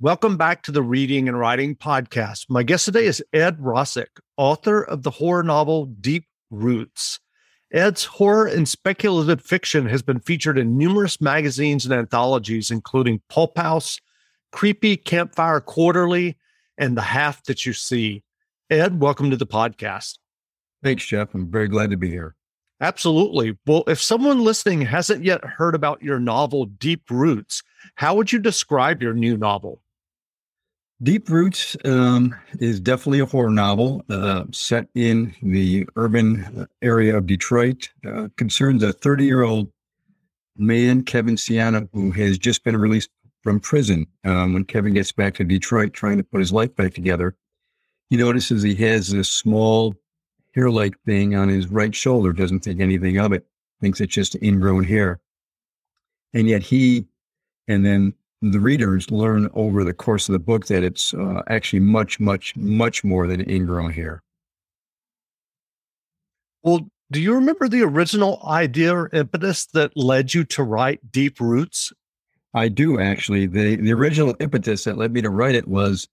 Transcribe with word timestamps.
Welcome 0.00 0.36
back 0.36 0.62
to 0.62 0.70
the 0.70 0.80
Reading 0.80 1.26
and 1.26 1.36
Writing 1.36 1.74
Podcast. 1.74 2.46
My 2.48 2.62
guest 2.62 2.84
today 2.84 3.06
is 3.06 3.20
Ed 3.32 3.58
Rosick, 3.58 4.20
author 4.36 4.80
of 4.80 5.02
the 5.02 5.10
horror 5.10 5.42
novel 5.42 5.86
Deep 5.86 6.24
Roots. 6.52 7.18
Ed's 7.72 8.04
horror 8.04 8.46
and 8.46 8.68
speculative 8.68 9.40
fiction 9.40 9.86
has 9.86 10.02
been 10.02 10.20
featured 10.20 10.56
in 10.56 10.78
numerous 10.78 11.20
magazines 11.20 11.84
and 11.84 11.92
anthologies, 11.92 12.70
including 12.70 13.20
Pulphouse, 13.28 13.98
Creepy 14.52 14.96
Campfire 14.96 15.60
Quarterly, 15.60 16.36
and 16.78 16.96
The 16.96 17.02
Half 17.02 17.42
That 17.46 17.66
You 17.66 17.72
See. 17.72 18.22
Ed, 18.70 19.00
welcome 19.00 19.30
to 19.32 19.36
the 19.36 19.48
podcast. 19.48 20.18
Thanks, 20.80 21.06
Jeff. 21.06 21.34
I'm 21.34 21.50
very 21.50 21.66
glad 21.66 21.90
to 21.90 21.96
be 21.96 22.08
here. 22.08 22.36
Absolutely. 22.80 23.58
Well, 23.66 23.82
if 23.88 24.00
someone 24.00 24.44
listening 24.44 24.82
hasn't 24.82 25.24
yet 25.24 25.44
heard 25.44 25.74
about 25.74 26.04
your 26.04 26.20
novel, 26.20 26.66
Deep 26.66 27.10
Roots, 27.10 27.64
how 27.96 28.14
would 28.14 28.30
you 28.30 28.38
describe 28.38 29.02
your 29.02 29.12
new 29.12 29.36
novel? 29.36 29.82
Deep 31.00 31.28
Roots 31.30 31.76
um, 31.84 32.34
is 32.58 32.80
definitely 32.80 33.20
a 33.20 33.26
horror 33.26 33.50
novel 33.50 34.04
uh, 34.10 34.44
set 34.50 34.88
in 34.96 35.32
the 35.42 35.86
urban 35.94 36.66
area 36.82 37.16
of 37.16 37.26
Detroit. 37.26 37.88
Uh, 38.04 38.28
concerns 38.36 38.82
a 38.82 38.92
30 38.92 39.24
year 39.24 39.42
old 39.42 39.70
man, 40.56 41.04
Kevin 41.04 41.36
Siana, 41.36 41.88
who 41.92 42.10
has 42.10 42.36
just 42.36 42.64
been 42.64 42.76
released 42.76 43.10
from 43.44 43.60
prison. 43.60 44.08
Um, 44.24 44.54
when 44.54 44.64
Kevin 44.64 44.92
gets 44.92 45.12
back 45.12 45.34
to 45.34 45.44
Detroit 45.44 45.92
trying 45.92 46.16
to 46.16 46.24
put 46.24 46.40
his 46.40 46.52
life 46.52 46.74
back 46.74 46.94
together, 46.94 47.36
he 48.10 48.16
notices 48.16 48.64
he 48.64 48.74
has 48.76 49.10
this 49.10 49.28
small 49.28 49.94
hair 50.56 50.68
like 50.68 50.98
thing 51.06 51.36
on 51.36 51.48
his 51.48 51.68
right 51.68 51.94
shoulder, 51.94 52.32
doesn't 52.32 52.60
think 52.60 52.80
anything 52.80 53.18
of 53.18 53.32
it, 53.32 53.46
thinks 53.80 54.00
it's 54.00 54.14
just 54.14 54.34
ingrown 54.42 54.82
hair. 54.82 55.20
And 56.34 56.48
yet 56.48 56.64
he 56.64 57.06
and 57.68 57.86
then 57.86 58.14
the 58.40 58.60
readers 58.60 59.10
learn 59.10 59.48
over 59.54 59.84
the 59.84 59.94
course 59.94 60.28
of 60.28 60.32
the 60.32 60.38
book 60.38 60.66
that 60.66 60.84
it's 60.84 61.12
uh, 61.14 61.42
actually 61.48 61.80
much, 61.80 62.20
much, 62.20 62.56
much 62.56 63.02
more 63.02 63.26
than 63.26 63.48
ingrown 63.50 63.92
hair. 63.92 64.22
Well, 66.62 66.88
do 67.10 67.20
you 67.20 67.34
remember 67.34 67.68
the 67.68 67.82
original 67.82 68.40
idea 68.46 68.94
or 68.94 69.08
impetus 69.12 69.66
that 69.66 69.96
led 69.96 70.34
you 70.34 70.44
to 70.44 70.62
write 70.62 71.10
Deep 71.10 71.40
Roots? 71.40 71.92
I 72.54 72.68
do 72.68 72.98
actually. 72.98 73.46
The 73.46 73.76
the 73.76 73.92
original 73.92 74.34
impetus 74.40 74.84
that 74.84 74.96
led 74.96 75.12
me 75.12 75.22
to 75.22 75.30
write 75.30 75.54
it 75.54 75.68
was 75.68 76.08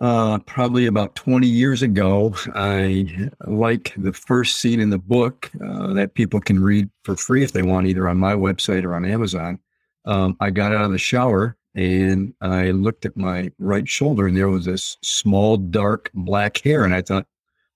uh, 0.00 0.38
probably 0.40 0.86
about 0.86 1.14
20 1.14 1.46
years 1.46 1.82
ago. 1.82 2.34
I 2.54 3.30
like 3.46 3.92
the 3.96 4.12
first 4.12 4.56
scene 4.56 4.80
in 4.80 4.90
the 4.90 4.98
book 4.98 5.50
uh, 5.64 5.92
that 5.92 6.14
people 6.14 6.40
can 6.40 6.62
read 6.62 6.88
for 7.04 7.16
free 7.16 7.44
if 7.44 7.52
they 7.52 7.62
want, 7.62 7.86
either 7.86 8.08
on 8.08 8.16
my 8.16 8.34
website 8.34 8.84
or 8.84 8.94
on 8.94 9.04
Amazon 9.04 9.58
um, 10.04 10.36
I 10.40 10.50
got 10.50 10.72
out 10.72 10.84
of 10.84 10.92
the 10.92 10.98
shower 10.98 11.56
and 11.74 12.34
I 12.40 12.70
looked 12.70 13.04
at 13.04 13.16
my 13.16 13.50
right 13.58 13.88
shoulder 13.88 14.26
and 14.26 14.36
there 14.36 14.48
was 14.48 14.64
this 14.64 14.96
small, 15.02 15.56
dark 15.56 16.10
black 16.14 16.58
hair. 16.58 16.84
And 16.84 16.94
I 16.94 17.02
thought, 17.02 17.26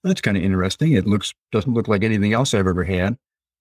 that's 0.03 0.21
kind 0.21 0.37
of 0.37 0.43
interesting. 0.43 0.93
It 0.93 1.07
looks, 1.07 1.33
doesn't 1.53 1.73
look 1.73 1.89
like 1.89 2.03
anything 2.03 2.33
else 2.33 2.53
I've 2.53 2.67
ever 2.67 2.85
had. 2.85 3.17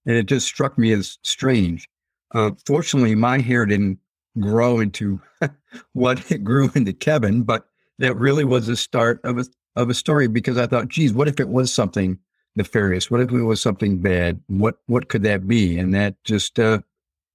And 0.06 0.16
it 0.16 0.26
just 0.26 0.46
struck 0.46 0.76
me 0.76 0.92
as 0.92 1.18
strange. 1.22 1.88
Uh, 2.34 2.50
fortunately, 2.66 3.14
my 3.14 3.38
hair 3.38 3.64
didn't 3.64 3.98
grow 4.38 4.80
into 4.80 5.20
what 5.92 6.30
it 6.30 6.44
grew 6.44 6.70
into 6.74 6.92
Kevin, 6.92 7.42
but 7.42 7.66
that 7.98 8.16
really 8.16 8.44
was 8.44 8.66
the 8.66 8.76
start 8.76 9.20
of 9.24 9.38
a, 9.38 9.46
of 9.76 9.88
a 9.88 9.94
story 9.94 10.26
because 10.26 10.58
I 10.58 10.66
thought, 10.66 10.88
geez, 10.88 11.12
what 11.12 11.28
if 11.28 11.40
it 11.40 11.48
was 11.48 11.72
something 11.72 12.18
nefarious? 12.56 13.10
What 13.10 13.20
if 13.20 13.30
it 13.30 13.42
was 13.42 13.62
something 13.62 13.98
bad? 13.98 14.40
What, 14.48 14.76
what 14.86 15.08
could 15.08 15.22
that 15.22 15.46
be? 15.46 15.78
And 15.78 15.94
that 15.94 16.22
just, 16.24 16.58
uh, 16.58 16.80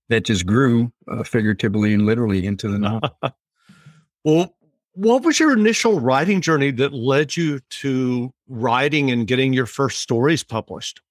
that 0.09 0.25
just 0.25 0.45
grew 0.45 0.91
uh, 1.07 1.23
figuratively 1.23 1.93
and 1.93 2.05
literally 2.05 2.45
into 2.45 2.67
the 2.67 2.79
novel. 2.79 3.15
well, 4.23 4.55
what 4.93 5.23
was 5.23 5.39
your 5.39 5.53
initial 5.53 5.99
writing 5.99 6.41
journey 6.41 6.71
that 6.71 6.93
led 6.93 7.37
you 7.37 7.59
to 7.69 8.33
writing 8.47 9.11
and 9.11 9.27
getting 9.27 9.53
your 9.53 9.65
first 9.65 9.99
stories 9.99 10.43
published? 10.43 11.01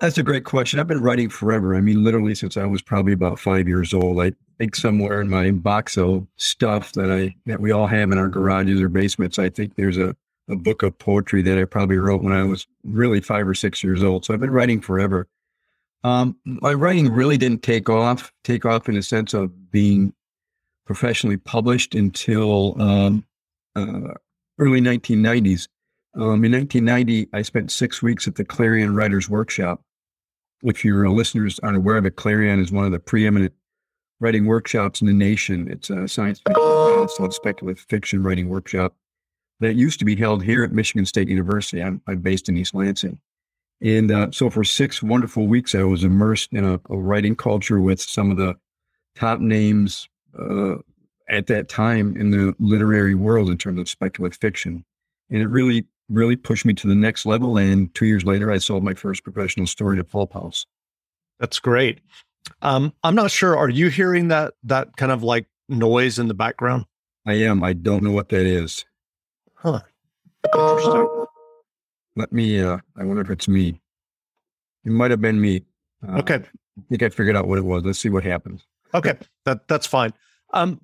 That's 0.00 0.16
a 0.16 0.22
great 0.22 0.44
question. 0.44 0.78
I've 0.78 0.86
been 0.86 1.02
writing 1.02 1.28
forever. 1.28 1.74
I 1.74 1.80
mean, 1.80 2.04
literally 2.04 2.34
since 2.34 2.56
I 2.56 2.64
was 2.66 2.82
probably 2.82 3.12
about 3.12 3.40
five 3.40 3.66
years 3.66 3.92
old. 3.92 4.20
I 4.20 4.32
think 4.56 4.76
somewhere 4.76 5.20
in 5.20 5.28
my 5.28 5.50
box 5.50 5.98
of 5.98 6.26
stuff 6.36 6.92
that 6.92 7.10
I 7.10 7.34
that 7.46 7.60
we 7.60 7.72
all 7.72 7.88
have 7.88 8.12
in 8.12 8.18
our 8.18 8.28
garages 8.28 8.80
or 8.80 8.88
basements, 8.88 9.38
I 9.38 9.48
think 9.48 9.74
there's 9.74 9.98
a, 9.98 10.14
a 10.48 10.56
book 10.56 10.84
of 10.84 10.96
poetry 10.98 11.42
that 11.42 11.58
I 11.58 11.64
probably 11.64 11.98
wrote 11.98 12.22
when 12.22 12.32
I 12.32 12.44
was 12.44 12.66
really 12.84 13.20
five 13.20 13.48
or 13.48 13.54
six 13.54 13.82
years 13.82 14.04
old. 14.04 14.24
So 14.24 14.32
I've 14.32 14.40
been 14.40 14.52
writing 14.52 14.80
forever. 14.80 15.26
Um, 16.04 16.36
my 16.44 16.72
writing 16.74 17.12
really 17.12 17.36
didn't 17.36 17.62
take 17.62 17.88
off, 17.88 18.32
take 18.44 18.64
off 18.64 18.88
in 18.88 18.96
a 18.96 19.02
sense 19.02 19.34
of 19.34 19.70
being 19.70 20.12
professionally 20.86 21.36
published 21.36 21.94
until 21.94 22.80
um, 22.80 23.24
uh, 23.76 24.14
early 24.58 24.80
1990s. 24.80 25.68
Um, 26.14 26.44
in 26.44 26.52
1990, 26.52 27.28
I 27.32 27.42
spent 27.42 27.70
six 27.70 28.02
weeks 28.02 28.26
at 28.26 28.36
the 28.36 28.44
Clarion 28.44 28.94
Writers 28.94 29.28
Workshop. 29.28 29.82
If 30.62 30.84
your 30.84 31.08
listeners 31.10 31.60
aren't 31.62 31.76
aware 31.76 31.96
of 31.96 32.06
it, 32.06 32.16
Clarion 32.16 32.60
is 32.60 32.72
one 32.72 32.84
of 32.84 32.92
the 32.92 32.98
preeminent 32.98 33.52
writing 34.20 34.46
workshops 34.46 35.00
in 35.00 35.06
the 35.06 35.12
nation. 35.12 35.70
It's 35.70 35.90
a 35.90 36.08
science 36.08 36.40
fiction, 36.46 37.30
speculative 37.30 37.84
fiction 37.88 38.22
writing 38.22 38.48
workshop 38.48 38.96
that 39.60 39.74
used 39.74 39.98
to 39.98 40.04
be 40.04 40.16
held 40.16 40.42
here 40.42 40.64
at 40.64 40.72
Michigan 40.72 41.06
State 41.06 41.28
University. 41.28 41.82
I'm, 41.82 42.00
I'm 42.06 42.20
based 42.20 42.48
in 42.48 42.56
East 42.56 42.74
Lansing. 42.74 43.20
And 43.80 44.10
uh, 44.10 44.30
so 44.32 44.50
for 44.50 44.64
six 44.64 45.02
wonderful 45.02 45.46
weeks, 45.46 45.74
I 45.74 45.84
was 45.84 46.02
immersed 46.02 46.52
in 46.52 46.64
a, 46.64 46.80
a 46.90 46.96
writing 46.96 47.36
culture 47.36 47.80
with 47.80 48.00
some 48.00 48.30
of 48.30 48.36
the 48.36 48.56
top 49.14 49.40
names 49.40 50.08
uh, 50.38 50.76
at 51.28 51.46
that 51.46 51.68
time 51.68 52.16
in 52.16 52.30
the 52.30 52.54
literary 52.58 53.14
world 53.14 53.50
in 53.50 53.58
terms 53.58 53.80
of 53.80 53.88
speculative 53.88 54.38
fiction. 54.38 54.84
And 55.30 55.42
it 55.42 55.48
really, 55.48 55.86
really 56.08 56.36
pushed 56.36 56.64
me 56.64 56.74
to 56.74 56.88
the 56.88 56.94
next 56.94 57.26
level. 57.26 57.56
And 57.56 57.94
two 57.94 58.06
years 58.06 58.24
later, 58.24 58.50
I 58.50 58.58
sold 58.58 58.82
my 58.82 58.94
first 58.94 59.22
professional 59.22 59.66
story 59.66 59.96
to 59.96 60.04
Pulphouse. 60.04 60.66
That's 61.38 61.60
great. 61.60 62.00
Um, 62.62 62.92
I'm 63.04 63.14
not 63.14 63.30
sure. 63.30 63.56
Are 63.56 63.68
you 63.68 63.88
hearing 63.88 64.28
that 64.28 64.54
that 64.64 64.96
kind 64.96 65.12
of 65.12 65.22
like 65.22 65.46
noise 65.68 66.18
in 66.18 66.28
the 66.28 66.34
background? 66.34 66.86
I 67.26 67.34
am. 67.34 67.62
I 67.62 67.74
don't 67.74 68.02
know 68.02 68.12
what 68.12 68.30
that 68.30 68.46
is. 68.46 68.84
Huh. 69.54 69.80
Interesting. 70.54 71.26
Let 72.18 72.32
me, 72.32 72.60
uh, 72.60 72.78
I 72.96 73.04
wonder 73.04 73.22
if 73.22 73.30
it's 73.30 73.46
me. 73.46 73.80
It 74.84 74.90
might 74.90 75.12
have 75.12 75.20
been 75.20 75.40
me. 75.40 75.62
Uh, 76.06 76.18
okay. 76.18 76.34
I 76.34 76.82
think 76.88 77.02
I 77.04 77.10
figured 77.10 77.36
out 77.36 77.46
what 77.46 77.58
it 77.58 77.64
was. 77.64 77.84
Let's 77.84 78.00
see 78.00 78.08
what 78.08 78.24
happens. 78.24 78.66
Okay. 78.92 79.16
That, 79.44 79.68
that's 79.68 79.86
fine. 79.86 80.12
Um, 80.52 80.80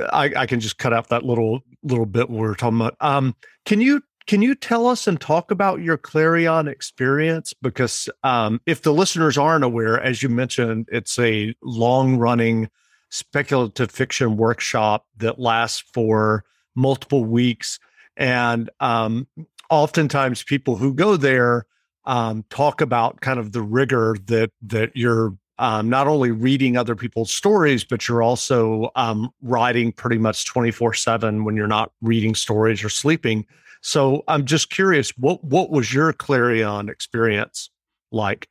I, 0.00 0.32
I 0.34 0.46
can 0.46 0.60
just 0.60 0.78
cut 0.78 0.94
out 0.94 1.10
that 1.10 1.24
little, 1.24 1.60
little 1.82 2.06
bit 2.06 2.30
we 2.30 2.40
are 2.48 2.54
talking 2.54 2.80
about. 2.80 2.96
Um, 3.00 3.36
can 3.66 3.82
you, 3.82 4.02
can 4.26 4.40
you 4.40 4.54
tell 4.54 4.86
us 4.86 5.06
and 5.06 5.20
talk 5.20 5.50
about 5.50 5.82
your 5.82 5.98
Clarion 5.98 6.68
experience? 6.68 7.52
Because 7.60 8.08
um, 8.22 8.58
if 8.64 8.80
the 8.80 8.94
listeners 8.94 9.36
aren't 9.36 9.64
aware, 9.64 10.00
as 10.00 10.22
you 10.22 10.30
mentioned, 10.30 10.88
it's 10.90 11.18
a 11.18 11.54
long 11.62 12.16
running 12.16 12.70
speculative 13.10 13.90
fiction 13.90 14.38
workshop 14.38 15.04
that 15.18 15.38
lasts 15.38 15.84
for 15.92 16.44
multiple 16.74 17.26
weeks. 17.26 17.78
And 18.16 18.70
um, 18.80 19.26
oftentimes 19.72 20.42
people 20.42 20.76
who 20.76 20.92
go 20.92 21.16
there 21.16 21.64
um, 22.04 22.44
talk 22.50 22.82
about 22.82 23.22
kind 23.22 23.40
of 23.40 23.52
the 23.52 23.62
rigor 23.62 24.16
that 24.26 24.50
that 24.60 24.94
you're 24.94 25.34
um, 25.58 25.88
not 25.88 26.08
only 26.08 26.30
reading 26.30 26.76
other 26.76 26.94
people's 26.94 27.32
stories, 27.32 27.82
but 27.82 28.06
you're 28.06 28.22
also 28.22 28.90
um, 28.96 29.30
writing 29.42 29.92
pretty 29.92 30.18
much 30.18 30.46
24 30.46 30.92
seven 30.94 31.44
when 31.44 31.56
you're 31.56 31.66
not 31.66 31.90
reading 32.02 32.34
stories 32.34 32.84
or 32.84 32.90
sleeping. 32.90 33.46
So 33.80 34.24
I'm 34.28 34.44
just 34.44 34.70
curious, 34.70 35.10
what 35.16 35.42
what 35.42 35.70
was 35.70 35.92
your 35.92 36.12
Clarion 36.12 36.90
experience 36.90 37.70
like? 38.10 38.48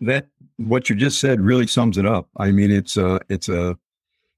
That 0.00 0.28
what 0.58 0.88
you 0.88 0.94
just 0.94 1.18
said 1.18 1.40
really 1.40 1.66
sums 1.66 1.98
it 1.98 2.06
up. 2.06 2.28
I 2.36 2.52
mean, 2.52 2.70
it's 2.70 2.96
a 2.96 3.20
it's 3.28 3.48
a 3.48 3.76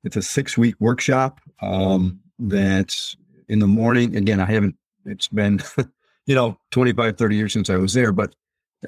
it's 0.05 0.17
a 0.17 0.23
six 0.23 0.57
week 0.57 0.75
workshop 0.81 1.41
um, 1.61 2.21
that's 2.39 3.15
in 3.49 3.59
the 3.59 3.67
morning. 3.67 4.17
Again, 4.17 4.41
I 4.41 4.47
haven't. 4.47 4.77
It's 5.05 5.29
been 5.29 5.61
you 6.27 6.35
know, 6.35 6.59
25, 6.71 7.17
30 7.17 7.37
years 7.37 7.53
since 7.53 7.71
I 7.71 7.77
was 7.77 7.95
there, 7.95 8.13
but 8.13 8.35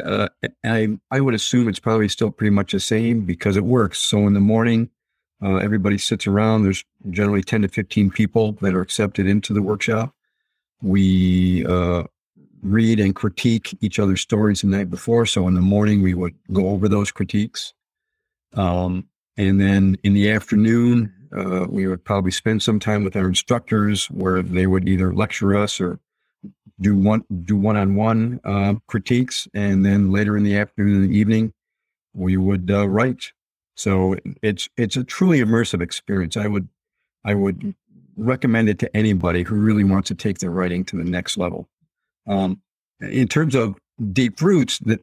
uh, 0.02 0.28
I, 0.64 0.98
I 1.10 1.20
would 1.20 1.34
assume 1.34 1.68
it's 1.68 1.78
probably 1.78 2.08
still 2.08 2.30
pretty 2.30 2.50
much 2.50 2.72
the 2.72 2.80
same 2.80 3.22
because 3.22 3.56
it 3.56 3.64
works. 3.64 3.98
So 3.98 4.26
in 4.26 4.34
the 4.34 4.40
morning, 4.40 4.90
uh, 5.42 5.56
everybody 5.56 5.98
sits 5.98 6.26
around. 6.26 6.62
There's 6.62 6.84
generally 7.10 7.42
10 7.42 7.62
to 7.62 7.68
15 7.68 8.10
people 8.10 8.52
that 8.60 8.74
are 8.74 8.80
accepted 8.80 9.26
into 9.26 9.52
the 9.52 9.62
workshop. 9.62 10.14
We 10.82 11.64
uh, 11.66 12.04
read 12.62 13.00
and 13.00 13.14
critique 13.14 13.76
each 13.80 13.98
other's 13.98 14.20
stories 14.20 14.62
the 14.62 14.68
night 14.68 14.90
before. 14.90 15.26
So 15.26 15.46
in 15.48 15.54
the 15.54 15.60
morning, 15.60 16.02
we 16.02 16.14
would 16.14 16.34
go 16.52 16.68
over 16.70 16.88
those 16.88 17.10
critiques. 17.10 17.74
Um, 18.54 19.08
and 19.36 19.60
then 19.60 19.98
in 20.02 20.14
the 20.14 20.30
afternoon, 20.30 21.12
uh, 21.36 21.66
we 21.68 21.86
would 21.86 22.04
probably 22.04 22.30
spend 22.30 22.62
some 22.62 22.78
time 22.78 23.04
with 23.04 23.16
our 23.16 23.26
instructors 23.26 24.06
where 24.06 24.42
they 24.42 24.66
would 24.66 24.88
either 24.88 25.12
lecture 25.12 25.56
us 25.56 25.80
or 25.80 25.98
do 26.80 26.96
one 26.96 27.24
do 27.44 27.56
one 27.56 27.76
on 27.76 27.94
one 27.94 28.40
critiques, 28.86 29.48
and 29.54 29.84
then 29.84 30.10
later 30.10 30.36
in 30.36 30.44
the 30.44 30.56
afternoon 30.56 31.02
and 31.02 31.10
the 31.10 31.16
evening, 31.16 31.52
we 32.14 32.36
would 32.36 32.70
uh, 32.70 32.88
write. 32.88 33.32
So 33.74 34.16
it's 34.42 34.68
it's 34.76 34.96
a 34.96 35.04
truly 35.04 35.40
immersive 35.40 35.82
experience. 35.82 36.36
I 36.36 36.46
would 36.46 36.68
I 37.24 37.34
would 37.34 37.74
recommend 38.16 38.68
it 38.68 38.78
to 38.78 38.96
anybody 38.96 39.42
who 39.42 39.54
really 39.54 39.84
wants 39.84 40.08
to 40.08 40.14
take 40.14 40.38
their 40.38 40.50
writing 40.50 40.84
to 40.86 40.96
the 40.96 41.04
next 41.04 41.36
level. 41.36 41.68
Um, 42.26 42.60
in 43.00 43.28
terms 43.28 43.54
of 43.54 43.76
deep 44.12 44.40
roots, 44.40 44.78
that 44.80 45.00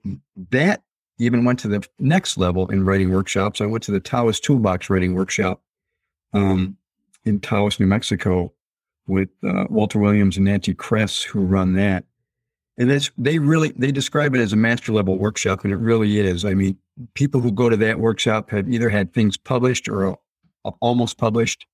that 0.50 0.81
even 1.20 1.46
went 1.46 1.60
to 1.60 1.68
the 1.68 1.88
next 2.00 2.38
level 2.38 2.68
in 2.70 2.86
writing 2.86 3.12
workshops. 3.12 3.62
I 3.62 3.66
went 3.66 3.84
to 3.84 3.92
the 3.92 4.00
Taos 4.00 4.40
Toolbox 4.40 4.90
Writing 4.90 5.14
Workshop 5.14 5.62
um, 6.34 6.78
in 7.24 7.40
Taos, 7.40 7.80
New 7.80 7.86
Mexico, 7.86 8.52
with 9.07 9.29
uh, 9.44 9.65
Walter 9.69 10.00
Williams 10.00 10.38
and 10.38 10.45
Nancy 10.45 10.73
Kress, 10.73 11.23
who 11.23 11.41
run 11.41 11.73
that. 11.73 12.05
And 12.77 12.89
that's 12.89 13.11
they 13.17 13.38
really 13.38 13.71
they 13.75 13.91
describe 13.91 14.33
it 14.33 14.41
as 14.41 14.51
a 14.51 14.57
master 14.57 14.91
level 14.91 15.17
workshop, 15.17 15.63
and 15.63 15.71
it 15.71 15.77
really 15.77 16.19
is. 16.19 16.44
I 16.44 16.55
mean, 16.55 16.77
people 17.13 17.39
who 17.39 17.51
go 17.51 17.69
to 17.69 17.77
that 17.77 18.00
workshop 18.00 18.50
have 18.50 18.67
either 18.67 18.89
had 18.89 19.13
things 19.13 19.38
published 19.38 19.88
or 19.88 20.17
uh, 20.65 20.71
almost 20.79 21.19
published, 21.19 21.67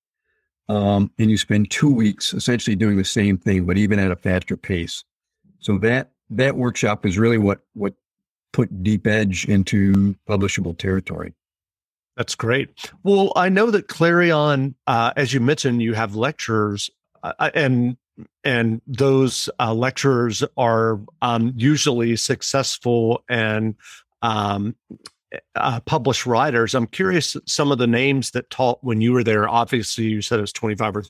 um, 0.68 1.10
and 1.18 1.30
you 1.30 1.38
spend 1.38 1.70
two 1.70 1.90
weeks 1.90 2.34
essentially 2.34 2.76
doing 2.76 2.98
the 2.98 3.04
same 3.04 3.38
thing, 3.38 3.64
but 3.64 3.78
even 3.78 3.98
at 3.98 4.10
a 4.10 4.16
faster 4.16 4.58
pace. 4.58 5.04
So 5.60 5.78
that 5.78 6.10
that 6.28 6.56
workshop 6.56 7.06
is 7.06 7.18
really 7.18 7.38
what 7.38 7.60
what 7.72 7.94
put 8.52 8.82
Deep 8.82 9.06
Edge 9.06 9.46
into 9.46 10.14
publishable 10.28 10.76
territory. 10.76 11.34
That's 12.16 12.34
great. 12.34 12.90
Well, 13.02 13.32
I 13.36 13.48
know 13.48 13.70
that 13.70 13.88
Clarion, 13.88 14.74
uh, 14.86 15.12
as 15.16 15.32
you 15.32 15.40
mentioned, 15.40 15.80
you 15.80 15.94
have 15.94 16.14
lectures, 16.14 16.90
uh, 17.22 17.50
and 17.54 17.96
and 18.44 18.80
those 18.86 19.48
uh, 19.58 19.72
lecturers 19.72 20.42
are 20.56 21.00
um, 21.22 21.52
usually 21.56 22.16
successful 22.16 23.22
and 23.28 23.74
um, 24.22 24.74
uh, 25.54 25.80
published 25.80 26.26
writers. 26.26 26.74
I'm 26.74 26.86
curious 26.86 27.36
some 27.46 27.72
of 27.72 27.78
the 27.78 27.86
names 27.86 28.32
that 28.32 28.50
taught 28.50 28.78
when 28.82 29.00
you 29.00 29.12
were 29.12 29.24
there. 29.24 29.48
Obviously, 29.48 30.04
you 30.04 30.22
said 30.22 30.38
it 30.38 30.42
was 30.42 30.52
25 30.52 30.96
or, 30.96 31.04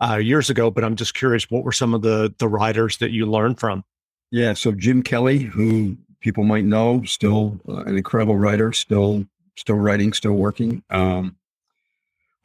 uh, 0.00 0.16
years 0.16 0.50
ago, 0.50 0.70
but 0.70 0.84
I'm 0.84 0.96
just 0.96 1.14
curious 1.14 1.50
what 1.50 1.64
were 1.64 1.72
some 1.72 1.94
of 1.94 2.02
the 2.02 2.34
the 2.38 2.48
writers 2.48 2.98
that 2.98 3.10
you 3.10 3.26
learned 3.26 3.58
from? 3.58 3.84
Yeah, 4.30 4.54
so 4.54 4.72
Jim 4.72 5.02
Kelly, 5.02 5.38
who 5.38 5.96
people 6.20 6.44
might 6.44 6.64
know, 6.64 7.02
still 7.04 7.60
uh, 7.68 7.84
an 7.84 7.96
incredible 7.96 8.36
writer, 8.36 8.72
still 8.72 9.24
still 9.56 9.76
writing, 9.76 10.12
still 10.12 10.34
working. 10.34 10.82
Um, 10.90 11.36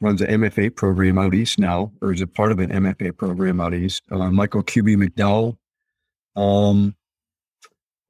runs 0.02 0.20
an 0.20 0.40
MFA 0.40 0.74
program 0.74 1.18
out 1.18 1.34
east 1.34 1.58
now, 1.58 1.92
or 2.02 2.12
is 2.12 2.20
a 2.20 2.26
part 2.26 2.52
of 2.52 2.58
an 2.58 2.70
MFA 2.70 3.16
program 3.16 3.60
out 3.60 3.74
east. 3.74 4.02
Uh, 4.10 4.30
Michael 4.30 4.62
Kube-McDowell, 4.62 5.56
um, 6.36 6.94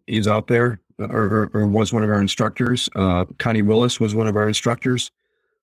he's 0.06 0.26
out 0.26 0.46
there, 0.46 0.80
or, 0.98 1.50
or, 1.52 1.66
was 1.66 1.92
one 1.92 2.02
of 2.02 2.10
our 2.10 2.20
instructors. 2.20 2.88
Uh, 2.94 3.24
Connie 3.38 3.62
Willis 3.62 4.00
was 4.00 4.14
one 4.14 4.26
of 4.26 4.36
our 4.36 4.48
instructors. 4.48 5.10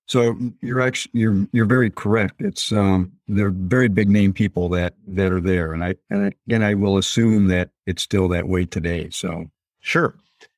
So 0.06 0.36
you're 0.60 0.80
actually 0.80 1.20
you're 1.20 1.46
you're 1.52 1.66
very 1.66 1.88
correct. 1.88 2.40
It's 2.40 2.72
um, 2.72 3.12
they're 3.28 3.52
very 3.52 3.86
big 3.86 4.08
name 4.08 4.32
people 4.32 4.68
that 4.70 4.94
that 5.06 5.30
are 5.30 5.40
there, 5.40 5.72
and 5.72 5.84
I 5.84 5.94
and 6.10 6.34
again 6.48 6.64
I 6.64 6.74
will 6.74 6.98
assume 6.98 7.46
that 7.46 7.70
it's 7.86 8.02
still 8.02 8.26
that 8.28 8.48
way 8.48 8.64
today. 8.64 9.08
So 9.10 9.46
sure. 9.78 10.16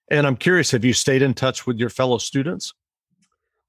And 0.09 0.27
I'm 0.27 0.37
curious, 0.37 0.71
have 0.71 0.85
you 0.85 0.93
stayed 0.95 1.23
in 1.23 1.35
touch 1.35 1.67
with 1.67 1.79
your 1.79 1.91
fellow 1.91 2.19
students? 2.19 2.73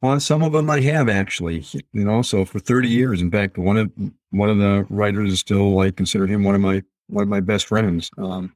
Well, 0.04 0.20
some 0.20 0.44
of 0.44 0.52
them 0.52 0.70
I 0.70 0.82
have 0.82 1.08
actually, 1.08 1.64
you 1.94 2.04
know. 2.04 2.22
So 2.24 2.44
for 2.44 2.60
30 2.60 2.90
years, 2.90 3.22
in 3.22 3.32
fact, 3.32 3.58
one 3.58 3.78
of 3.78 3.90
one 4.32 4.50
of 4.50 4.58
the 4.58 4.86
writers 4.90 5.32
is 5.32 5.40
still 5.40 5.80
I 5.80 5.92
consider 5.92 6.28
him 6.28 6.44
one 6.44 6.56
of 6.56 6.60
my 6.60 6.84
one 7.08 7.24
of 7.24 7.30
my 7.30 7.40
best 7.40 7.68
friends. 7.68 8.12
Um, 8.18 8.54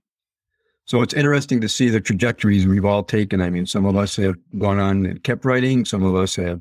so 0.84 1.02
it's 1.02 1.14
interesting 1.14 1.62
to 1.62 1.70
see 1.70 1.88
the 1.88 2.02
trajectories 2.02 2.68
we've 2.68 2.84
all 2.84 3.02
taken. 3.02 3.40
I 3.40 3.50
mean, 3.50 3.66
some 3.66 3.86
of 3.86 3.96
us 3.96 4.18
have 4.18 4.36
gone 4.60 4.78
on 4.78 5.06
and 5.06 5.24
kept 5.24 5.46
writing. 5.46 5.86
Some 5.86 6.04
of 6.04 6.16
us 6.16 6.36
have 6.36 6.60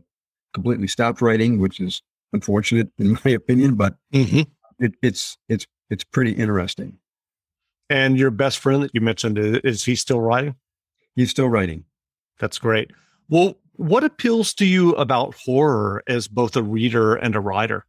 completely 0.54 0.86
stopped 0.86 1.20
writing, 1.20 1.58
which 1.58 1.80
is 1.80 2.00
unfortunate 2.32 2.88
in 2.96 3.18
my 3.24 3.32
opinion, 3.32 3.74
but 3.74 3.96
mm-hmm. 4.14 4.42
it, 4.78 4.94
it's 5.02 5.36
it's 5.48 5.66
it's 5.90 6.04
pretty 6.04 6.30
interesting. 6.30 6.98
And 7.90 8.16
your 8.16 8.30
best 8.30 8.60
friend 8.60 8.84
that 8.84 8.92
you 8.94 9.00
mentioned 9.00 9.36
is 9.36 9.84
he 9.84 9.96
still 9.96 10.20
writing? 10.20 10.54
He's 11.16 11.30
still 11.30 11.48
writing. 11.48 11.86
That's 12.38 12.60
great. 12.60 12.92
Well, 13.28 13.56
what 13.76 14.04
appeals 14.04 14.54
to 14.54 14.66
you 14.66 14.92
about 14.94 15.34
horror 15.34 16.02
as 16.06 16.28
both 16.28 16.56
a 16.56 16.62
reader 16.62 17.14
and 17.14 17.34
a 17.34 17.40
writer? 17.40 17.84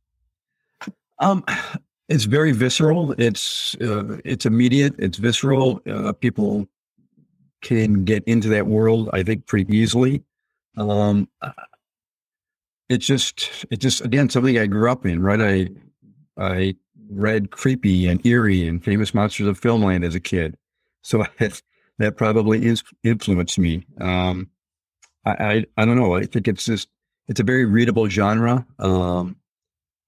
Um, 1.20 1.44
it's 2.10 2.26
very 2.26 2.52
visceral. 2.52 3.14
It's 3.14 3.76
uh, 3.76 4.18
it's 4.24 4.46
immediate. 4.46 4.96
It's 4.98 5.18
visceral. 5.18 5.82
Uh, 5.90 6.14
people 6.14 6.68
can 7.62 8.06
get 8.06 8.24
into 8.26 8.50
that 8.50 8.68
world, 8.68 9.10
I 9.14 9.24
think, 9.24 9.46
pretty 9.46 9.76
easily. 9.76 10.24
Um, 10.78 11.28
it's 12.90 13.06
just 13.06 13.66
it's 13.72 13.82
just 13.82 14.02
again 14.06 14.30
something 14.30 14.58
I 14.58 14.68
grew 14.68 14.92
up 14.92 15.06
in, 15.06 15.22
right? 15.22 15.42
I 15.42 15.70
I 16.38 16.76
read 17.10 17.52
creepy 17.52 18.08
and 18.08 18.26
eerie 18.26 18.68
and 18.68 18.84
famous 18.84 19.14
monsters 19.14 19.48
of 19.48 19.60
filmland 19.60 20.06
as 20.06 20.16
a 20.16 20.20
kid, 20.20 20.58
so 21.02 21.26
that 21.98 22.18
probably 22.18 22.66
is 22.66 22.84
influenced 23.04 23.58
me. 23.58 23.86
Um, 24.00 24.50
I, 25.28 25.32
I, 25.32 25.66
I 25.78 25.86
don't 25.86 25.98
know. 25.98 26.16
I 26.16 26.26
think 26.26 26.48
it's 26.48 26.66
just 26.66 26.88
it's 27.28 27.40
a 27.40 27.44
very 27.44 27.66
readable 27.66 28.08
genre, 28.08 28.66
um, 28.80 29.36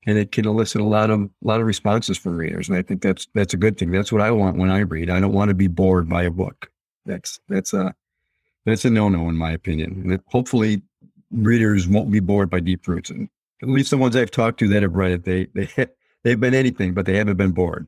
and 0.06 0.18
it 0.18 0.32
can 0.32 0.48
elicit 0.48 0.80
a 0.82 0.86
lot 0.86 1.10
of 1.10 1.22
a 1.22 1.30
lot 1.42 1.60
of 1.60 1.68
responses 1.68 2.18
from 2.18 2.38
readers, 2.38 2.70
and 2.70 2.78
I 2.78 2.82
think 2.82 3.02
that's 3.02 3.28
that's 3.34 3.54
a 3.54 3.58
good 3.58 3.78
thing. 3.78 3.92
That's 3.92 4.12
what 4.12 4.22
I 4.22 4.32
want 4.32 4.58
when 4.58 4.72
I 4.72 4.80
read. 4.80 5.10
I 5.10 5.20
don't 5.20 5.34
want 5.34 5.50
to 5.50 5.56
be 5.56 5.68
bored 5.68 6.08
by 6.08 6.24
a 6.24 6.32
book. 6.32 6.72
That's 7.06 7.40
that's 7.50 7.74
a 7.74 7.94
that's 8.66 8.86
a 8.86 8.90
no 8.90 9.10
no 9.10 9.28
in 9.28 9.36
my 9.36 9.52
opinion. 9.52 10.04
And 10.06 10.22
hopefully 10.28 10.82
readers 11.32 11.88
won't 11.88 12.12
be 12.12 12.22
bored 12.22 12.50
by 12.50 12.62
Deep 12.62 12.88
Roots. 12.88 13.10
And 13.10 13.30
at 13.62 13.70
least 13.70 13.90
the 13.90 13.98
ones 13.98 14.16
I've 14.16 14.32
talked 14.32 14.60
to 14.60 14.68
that 14.70 14.84
have 14.84 14.96
read 14.96 15.12
it, 15.12 15.26
they 15.26 15.48
they 15.54 15.88
they've 16.24 16.40
been 16.40 16.54
anything, 16.54 16.94
but 16.94 17.06
they 17.06 17.18
haven't 17.18 17.38
been 17.38 17.52
bored. 17.52 17.88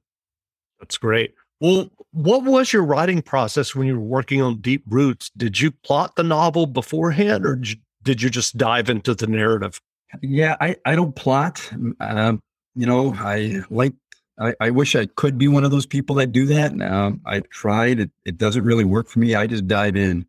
That's 0.80 0.98
great. 0.98 1.33
Well, 1.61 1.91
what 2.11 2.43
was 2.43 2.73
your 2.73 2.83
writing 2.83 3.21
process 3.21 3.75
when 3.75 3.85
you 3.85 3.93
were 3.93 4.05
working 4.05 4.41
on 4.41 4.61
Deep 4.61 4.83
Roots? 4.87 5.31
Did 5.37 5.61
you 5.61 5.69
plot 5.69 6.15
the 6.15 6.23
novel 6.23 6.65
beforehand, 6.65 7.45
or 7.45 7.61
did 8.03 8.21
you 8.21 8.31
just 8.31 8.57
dive 8.57 8.89
into 8.89 9.13
the 9.13 9.27
narrative? 9.27 9.79
Yeah, 10.23 10.57
I 10.59 10.75
I 10.85 10.95
don't 10.95 11.15
plot. 11.15 11.71
Um, 11.99 12.41
you 12.75 12.85
know, 12.87 13.13
I 13.15 13.61
like. 13.69 13.93
I, 14.39 14.55
I 14.59 14.69
wish 14.71 14.95
I 14.95 15.05
could 15.05 15.37
be 15.37 15.47
one 15.47 15.63
of 15.63 15.69
those 15.69 15.85
people 15.85 16.15
that 16.15 16.31
do 16.31 16.47
that. 16.47 16.81
Um, 16.81 17.21
I 17.27 17.41
tried. 17.41 17.99
It, 17.99 18.11
it 18.25 18.37
doesn't 18.39 18.63
really 18.63 18.85
work 18.85 19.07
for 19.07 19.19
me. 19.19 19.35
I 19.35 19.45
just 19.45 19.67
dive 19.67 19.95
in. 19.95 20.25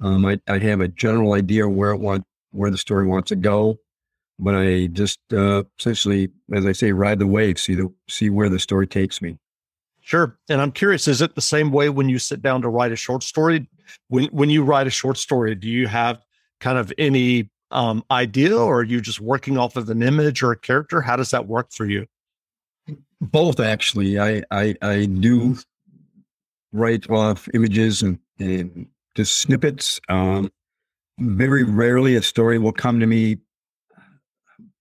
Um, 0.00 0.26
I, 0.26 0.40
I 0.48 0.58
have 0.58 0.80
a 0.80 0.88
general 0.88 1.34
idea 1.34 1.68
where 1.68 1.92
it 1.92 1.98
want 1.98 2.24
where 2.50 2.72
the 2.72 2.78
story 2.78 3.06
wants 3.06 3.28
to 3.28 3.36
go. 3.36 3.78
But 4.38 4.56
I 4.56 4.88
just 4.88 5.20
uh, 5.32 5.62
essentially, 5.78 6.30
as 6.52 6.66
I 6.66 6.72
say, 6.72 6.90
ride 6.90 7.20
the 7.20 7.26
wave, 7.26 7.60
see 7.60 7.76
the 7.76 7.94
see 8.08 8.30
where 8.30 8.48
the 8.48 8.58
story 8.58 8.88
takes 8.88 9.22
me. 9.22 9.38
Sure. 10.06 10.38
And 10.48 10.60
I'm 10.60 10.70
curious, 10.70 11.08
is 11.08 11.20
it 11.20 11.34
the 11.34 11.40
same 11.40 11.72
way 11.72 11.88
when 11.88 12.08
you 12.08 12.20
sit 12.20 12.40
down 12.40 12.62
to 12.62 12.68
write 12.68 12.92
a 12.92 12.96
short 12.96 13.24
story? 13.24 13.68
When 14.06 14.26
when 14.26 14.50
you 14.50 14.62
write 14.62 14.86
a 14.86 14.90
short 14.90 15.16
story, 15.16 15.56
do 15.56 15.68
you 15.68 15.88
have 15.88 16.24
kind 16.60 16.78
of 16.78 16.92
any 16.96 17.50
um, 17.72 18.04
idea 18.12 18.56
or 18.56 18.78
are 18.78 18.84
you 18.84 19.00
just 19.00 19.20
working 19.20 19.58
off 19.58 19.74
of 19.74 19.90
an 19.90 20.04
image 20.04 20.44
or 20.44 20.52
a 20.52 20.56
character? 20.56 21.00
How 21.00 21.16
does 21.16 21.32
that 21.32 21.48
work 21.48 21.72
for 21.72 21.86
you? 21.86 22.06
Both 23.20 23.58
actually. 23.58 24.16
I 24.20 24.44
I, 24.52 24.76
I 24.80 25.06
do 25.06 25.56
write 26.72 27.10
off 27.10 27.48
images 27.52 28.00
and, 28.02 28.20
and 28.38 28.86
just 29.16 29.38
snippets. 29.38 30.00
Um, 30.08 30.52
very 31.18 31.64
rarely 31.64 32.14
a 32.14 32.22
story 32.22 32.60
will 32.60 32.70
come 32.70 33.00
to 33.00 33.06
me 33.06 33.38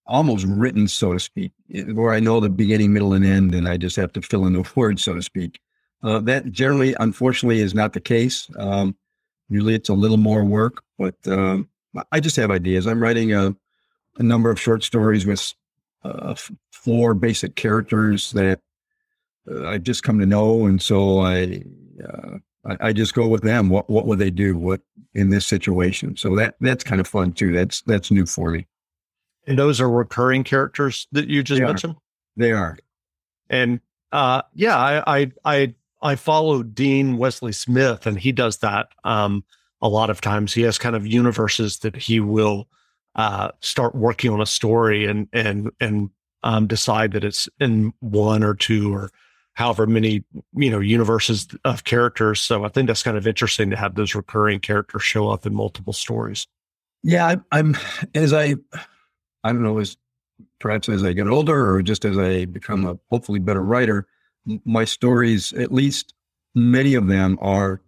almost 0.08 0.46
written, 0.46 0.88
so 0.88 1.14
to 1.14 1.20
speak, 1.20 1.52
where 1.94 2.14
I 2.14 2.20
know 2.20 2.40
the 2.40 2.50
beginning, 2.50 2.94
middle, 2.94 3.14
and 3.14 3.26
end, 3.26 3.56
and 3.56 3.68
I 3.68 3.78
just 3.78 3.96
have 3.96 4.14
to 4.14 4.22
fill 4.22 4.46
in 4.46 4.54
the 4.54 4.70
words, 4.76 5.04
so 5.04 5.16
to 5.16 5.22
speak. 5.22 5.60
Uh, 6.04 6.20
that 6.20 6.52
generally, 6.52 6.96
unfortunately, 7.00 7.60
is 7.60 7.74
not 7.74 7.94
the 7.94 8.00
case. 8.00 8.50
Um, 8.58 8.96
usually, 9.50 9.76
it's 9.76 9.90
a 9.90 9.94
little 9.94 10.18
more 10.18 10.44
work, 10.44 10.84
but 11.00 11.16
um, 11.28 11.70
I 12.12 12.20
just 12.20 12.36
have 12.36 12.52
ideas. 12.52 12.86
I'm 12.86 13.02
writing 13.02 13.34
a, 13.34 13.56
a 14.18 14.24
number 14.24 14.52
of 14.52 14.60
short 14.60 14.84
stories 14.84 15.26
with 15.26 15.54
uh, 16.04 16.36
four 16.72 17.14
basic 17.14 17.56
characters 17.56 18.32
that 18.34 18.60
uh, 19.50 19.68
I've 19.68 19.84
just 19.84 20.04
come 20.04 20.20
to 20.20 20.26
know, 20.26 20.66
and 20.66 20.82
so 20.82 21.20
I 21.20 21.64
uh, 22.08 22.38
I, 22.66 22.90
I, 22.90 22.94
just 22.94 23.14
go 23.14 23.28
with 23.28 23.42
them. 23.42 23.70
What 23.70 23.90
what 23.90 24.06
would 24.06 24.20
they 24.20 24.30
do? 24.30 24.58
What 24.58 24.82
in 25.14 25.30
this 25.30 25.46
situation? 25.46 26.16
So 26.18 26.36
that 26.36 26.56
that's 26.60 26.84
kind 26.84 27.02
of 27.02 27.08
fun 27.08 27.34
too. 27.34 27.52
That's 27.52 27.82
that's 27.82 28.12
new 28.12 28.26
for 28.26 28.52
me. 28.52 28.68
And 29.48 29.58
those 29.58 29.80
are 29.80 29.90
recurring 29.90 30.44
characters 30.44 31.08
that 31.12 31.28
you 31.28 31.44
just 31.44 31.60
they 31.60 31.66
mentioned. 31.66 31.96
Are. 31.96 32.02
They 32.38 32.52
are. 32.52 32.78
And 33.50 33.80
uh, 34.12 34.42
yeah, 34.54 34.78
I, 34.78 35.22
I 35.22 35.32
I 35.46 35.74
I 36.02 36.16
follow 36.16 36.64
Dean 36.64 37.18
Wesley 37.18 37.52
Smith, 37.52 38.06
and 38.06 38.20
he 38.20 38.32
does 38.32 38.58
that 38.58 38.90
um, 39.04 39.44
a 39.82 39.90
lot 39.90 40.10
of 40.10 40.22
times. 40.22 40.54
He 40.54 40.62
has 40.64 40.78
kind 40.78 40.96
of 40.96 41.06
universes 41.06 41.80
that 41.80 41.96
he 41.96 42.20
will 42.20 42.68
uh, 43.16 43.52
start 43.62 43.96
working 43.96 44.32
on 44.32 44.42
a 44.42 44.46
story 44.46 45.06
and 45.06 45.28
and 45.34 45.72
and 45.80 46.10
um, 46.44 46.68
decide 46.68 47.12
that 47.12 47.24
it's 47.24 47.50
in 47.60 47.94
one 48.00 48.44
or 48.44 48.54
two 48.54 48.94
or 48.94 49.10
however 49.54 49.88
many 49.88 50.24
you 50.56 50.70
know 50.70 50.80
universes 50.80 51.48
of 51.64 51.84
characters. 51.84 52.42
So 52.42 52.66
I 52.66 52.70
think 52.70 52.88
that's 52.88 53.04
kind 53.04 53.18
of 53.18 53.28
interesting 53.28 53.70
to 53.70 53.76
have 53.76 53.96
those 53.96 54.16
recurring 54.16 54.60
characters 54.60 55.04
show 55.04 55.30
up 55.30 55.46
in 55.46 55.54
multiple 55.56 55.94
stories. 55.94 56.48
Yeah, 57.04 57.28
I, 57.28 57.38
I'm 57.52 57.78
as 58.14 58.34
I 58.34 58.56
I 59.46 59.50
don't 59.54 59.62
know 59.62 59.78
as 59.78 59.96
perhaps 60.60 60.90
as 60.90 61.04
I 61.04 61.14
get 61.14 61.28
older 61.28 61.76
or 61.76 61.82
just 61.84 62.04
as 62.04 62.18
I 62.18 62.46
become 62.46 62.84
a 62.86 62.98
hopefully 63.12 63.38
better 63.38 63.62
writer, 63.62 64.08
my 64.66 64.86
stories, 64.86 65.54
at 65.54 65.72
least 65.72 66.16
many 66.56 66.96
of 66.96 67.08
them 67.08 67.38
are 67.42 67.80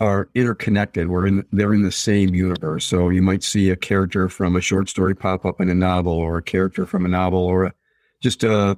are 0.00 0.28
interconnected. 0.34 1.08
We're 1.08 1.26
in 1.28 1.46
they're 1.52 1.72
in 1.72 1.82
the 1.82 1.92
same 1.92 2.34
universe. 2.34 2.84
So 2.84 3.10
you 3.10 3.22
might 3.22 3.44
see 3.44 3.70
a 3.70 3.76
character 3.76 4.28
from 4.28 4.56
a 4.56 4.60
short 4.60 4.88
story 4.88 5.14
pop 5.14 5.46
up 5.46 5.60
in 5.60 5.70
a 5.70 5.74
novel, 5.74 6.12
or 6.12 6.38
a 6.38 6.42
character 6.42 6.84
from 6.84 7.04
a 7.04 7.08
novel, 7.08 7.40
or 7.40 7.66
a, 7.66 7.74
just 8.20 8.42
a 8.42 8.76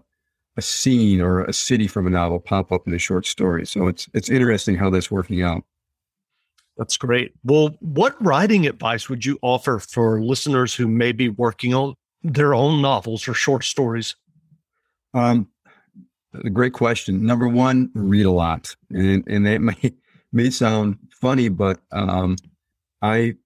a 0.57 0.62
scene 0.62 1.23
or 1.23 1.45
a 1.45 1.55
city 1.55 1.87
from 1.87 2.07
a 2.07 2.11
novel 2.11 2.39
pop 2.39 2.71
up 2.71 2.87
in 2.87 2.93
a 2.93 2.99
short 2.99 3.25
story. 3.25 3.67
So 3.67 3.89
it's 3.89 4.09
it's 4.12 4.29
interesting 4.29 4.77
how 4.77 4.91
that's 4.91 5.11
working 5.11 5.43
out. 5.43 5.65
That's 6.77 6.97
great. 6.97 7.33
Well, 7.45 7.77
what 7.81 8.23
writing 8.23 8.67
advice 8.67 9.09
would 9.09 9.25
you 9.25 9.39
offer 9.43 9.79
for 9.79 10.23
listeners 10.23 10.75
who 10.75 10.87
may 10.87 11.12
be 11.12 11.29
working 11.29 11.75
on 11.75 11.95
their 12.23 12.55
own 12.55 12.83
novels 12.83 13.27
or 13.29 13.35
short 13.35 13.65
stories? 13.65 14.17
Um, 15.15 15.49
great 16.53 16.73
question. 16.73 17.25
Number 17.25 17.49
one, 17.49 17.91
read 17.95 18.27
a 18.27 18.31
lot, 18.31 18.75
and 18.91 19.27
and 19.27 19.47
that 19.47 19.61
may 19.61 19.95
may 20.33 20.50
sound 20.50 20.99
funny, 21.11 21.49
but 21.49 21.81
um, 21.93 22.37
I 23.03 23.37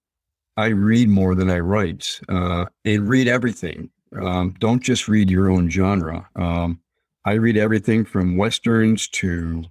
I 0.56 0.66
read 0.66 1.08
more 1.08 1.34
than 1.34 1.50
I 1.50 1.58
write, 1.58 2.20
uh, 2.28 2.66
and 2.84 3.08
read 3.08 3.28
everything. 3.28 3.90
Um, 4.20 4.54
don't 4.60 4.82
just 4.82 5.08
read 5.08 5.30
your 5.30 5.50
own 5.50 5.68
genre. 5.68 6.28
Um, 6.36 6.80
I 7.24 7.32
read 7.32 7.56
everything 7.56 8.04
from 8.04 8.36
westerns 8.36 9.08
to 9.08 9.64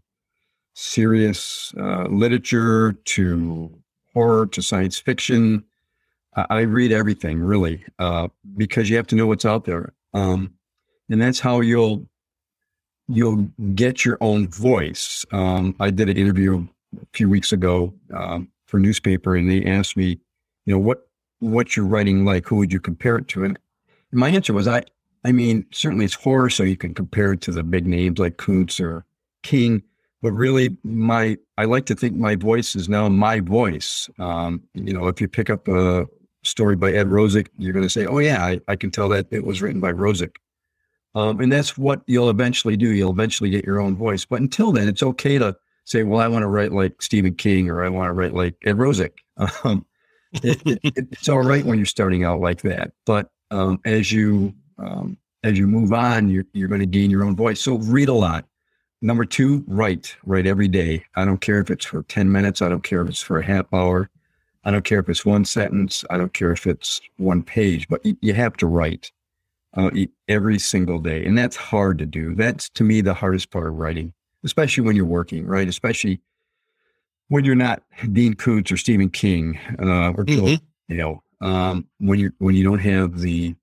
serious 0.73 1.73
uh, 1.79 2.07
literature 2.09 2.93
to 2.93 3.71
horror 4.13 4.47
to 4.47 4.61
science 4.61 4.99
fiction. 4.99 5.63
I, 6.35 6.61
read 6.61 6.91
everything 6.91 7.39
really 7.39 7.83
uh, 7.99 8.27
because 8.57 8.89
you 8.89 8.95
have 8.97 9.07
to 9.07 9.15
know 9.15 9.27
what's 9.27 9.45
out 9.45 9.65
there, 9.65 9.93
um, 10.13 10.53
and 11.09 11.21
that's 11.21 11.39
how 11.39 11.61
you'll 11.61 12.07
you'll 13.07 13.47
get 13.75 14.05
your 14.05 14.17
own 14.21 14.47
voice. 14.47 15.25
Um, 15.31 15.75
I 15.79 15.89
did 15.89 16.09
an 16.09 16.17
interview 16.17 16.65
a 17.01 17.05
few 17.13 17.29
weeks 17.29 17.51
ago 17.51 17.93
um, 18.13 18.49
for 18.65 18.77
a 18.77 18.81
newspaper, 18.81 19.35
and 19.35 19.49
they 19.49 19.63
asked 19.65 19.97
me, 19.97 20.19
you 20.65 20.73
know, 20.73 20.79
what 20.79 21.07
what's 21.39 21.75
your 21.75 21.85
writing 21.85 22.25
like? 22.25 22.47
Who 22.47 22.57
would 22.57 22.73
you 22.73 22.79
compare 22.79 23.17
it 23.17 23.27
to? 23.29 23.43
And 23.43 23.59
my 24.11 24.29
answer 24.29 24.53
was, 24.53 24.67
I 24.67 24.83
I 25.23 25.31
mean, 25.31 25.65
certainly 25.71 26.05
it's 26.05 26.15
horror, 26.15 26.49
so 26.49 26.63
you 26.63 26.77
can 26.77 26.93
compare 26.93 27.33
it 27.33 27.41
to 27.41 27.51
the 27.51 27.63
big 27.63 27.85
names 27.87 28.19
like 28.19 28.37
Koontz 28.37 28.79
or 28.79 29.05
King 29.43 29.83
but 30.23 30.31
really 30.31 30.75
my 30.83 31.37
i 31.57 31.65
like 31.65 31.85
to 31.85 31.93
think 31.93 32.15
my 32.15 32.35
voice 32.35 32.75
is 32.75 32.89
now 32.89 33.07
my 33.09 33.41
voice 33.41 34.09
um, 34.17 34.63
you 34.73 34.93
know 34.93 35.07
if 35.07 35.21
you 35.21 35.27
pick 35.27 35.51
up 35.51 35.67
a 35.67 36.07
story 36.43 36.75
by 36.75 36.91
ed 36.91 37.07
Rosick 37.07 37.47
you're 37.57 37.73
going 37.73 37.85
to 37.85 37.89
say 37.89 38.05
oh 38.05 38.19
yeah 38.19 38.43
I, 38.43 38.59
I, 38.67 38.75
can 38.75 38.91
tell 38.91 39.09
that 39.09 39.27
it 39.31 39.45
was 39.45 39.61
written 39.61 39.79
by 39.81 39.91
Rosick 39.91 40.35
um, 41.15 41.39
and 41.39 41.51
that's 41.51 41.77
what 41.77 42.01
you'll 42.07 42.31
eventually 42.31 42.75
do. 42.75 42.89
You'll 42.89 43.11
eventually 43.11 43.51
get 43.51 43.65
your 43.65 43.79
own 43.79 43.95
voice. 43.95 44.25
But 44.25 44.41
until 44.41 44.71
then 44.71 44.87
it's 44.87 45.03
okay 45.03 45.37
to 45.37 45.55
say 45.85 46.03
well 46.03 46.21
i 46.21 46.27
want 46.29 46.43
to 46.43 46.47
write 46.47 46.71
like 46.71 47.01
stephen 47.01 47.35
king 47.35 47.69
or 47.69 47.83
i 47.83 47.89
want 47.89 48.07
to 48.07 48.13
write 48.13 48.33
like 48.33 48.55
ed 48.63 48.77
Rosick 48.77 49.11
um, 49.65 49.85
it, 50.41 50.61
it, 50.65 50.79
it's 51.11 51.29
all 51.29 51.41
right 51.41 51.65
when 51.65 51.77
you're 51.77 51.85
starting 51.85 52.23
out 52.23 52.39
like 52.39 52.61
that. 52.61 52.91
But 53.05 53.29
um, 53.51 53.79
as 53.85 54.11
you 54.11 54.53
um, 54.79 55.17
as 55.43 55.57
you 55.57 55.67
move 55.67 55.93
on 55.93 56.29
you're, 56.29 56.45
you're 56.53 56.67
going 56.67 56.81
to 56.81 56.87
gain 56.87 57.11
your 57.11 57.23
own 57.23 57.35
voice. 57.35 57.61
So 57.61 57.77
read 57.77 58.09
a 58.09 58.13
lot. 58.13 58.45
Number 59.01 59.25
two, 59.25 59.63
write, 59.67 60.15
write 60.25 60.47
every 60.47 60.69
day. 60.69 61.03
I 61.15 61.25
don't 61.25 61.41
care 61.41 61.59
if 61.59 61.69
it's 61.69 61.85
for 61.85 62.03
10 62.03 62.31
minutes. 62.31 62.61
I 62.61 62.69
don't 62.69 62.83
care 62.83 63.01
if 63.01 63.09
it's 63.09 63.21
for 63.21 63.37
a 63.37 63.43
half 63.43 63.65
hour. 63.73 64.09
I 64.65 64.71
don't 64.71 64.85
care 64.85 64.99
if 64.99 65.09
it's 65.09 65.25
one 65.25 65.45
sentence. 65.45 66.05
I 66.09 66.17
don't 66.17 66.33
care 66.33 66.51
if 66.51 66.65
it's 66.65 67.01
one 67.17 67.43
page, 67.43 67.87
but 67.87 68.01
you 68.21 68.33
have 68.33 68.55
to 68.57 68.67
write 68.67 69.11
uh, 69.75 69.89
every 70.27 70.59
single 70.59 70.99
day. 70.99 71.25
And 71.25 71.37
that's 71.37 71.55
hard 71.55 71.97
to 71.99 72.05
do. 72.05 72.35
That's 72.35 72.69
to 72.71 72.83
me 72.83 73.01
the 73.01 73.13
hardest 73.13 73.51
part 73.51 73.67
of 73.67 73.75
writing, 73.75 74.13
especially 74.43 74.83
when 74.83 74.95
you're 74.95 75.05
working, 75.05 75.45
right? 75.45 75.67
Especially 75.67 76.21
when 77.27 77.45
you're 77.45 77.55
not 77.55 77.83
Dean 78.11 78.35
Koontz 78.35 78.71
or 78.71 78.77
Stephen 78.77 79.09
King, 79.09 79.59
uh, 79.79 80.11
or 80.11 80.25
mm-hmm. 80.25 80.63
you 80.87 80.97
know, 80.97 81.23
um, 81.41 81.87
when 81.99 82.19
you 82.19 82.31
when 82.37 82.55
you 82.55 82.63
don't 82.63 82.79
have 82.79 83.19
the 83.19 83.55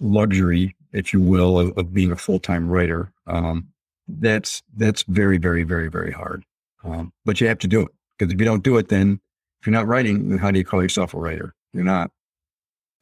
luxury, 0.00 0.74
if 0.92 1.12
you 1.12 1.20
will, 1.20 1.58
of, 1.58 1.76
of 1.76 1.92
being 1.92 2.12
a 2.12 2.16
full 2.16 2.38
time 2.38 2.68
writer. 2.68 3.12
Um, 3.26 3.68
that's 4.08 4.62
that's 4.76 5.02
very 5.04 5.38
very 5.38 5.64
very 5.64 5.88
very 5.88 6.12
hard. 6.12 6.44
Um, 6.84 7.12
but 7.24 7.40
you 7.40 7.48
have 7.48 7.58
to 7.58 7.68
do 7.68 7.82
it 7.82 7.88
because 8.18 8.32
if 8.32 8.40
you 8.40 8.46
don't 8.46 8.64
do 8.64 8.76
it, 8.76 8.88
then 8.88 9.20
if 9.62 9.66
you're 9.68 9.72
not 9.72 9.86
writing, 9.86 10.28
then 10.28 10.38
how 10.38 10.50
do 10.50 10.58
you 10.58 10.64
call 10.64 10.82
yourself 10.82 11.14
a 11.14 11.18
writer? 11.18 11.54
You're 11.72 11.84
not. 11.84 12.10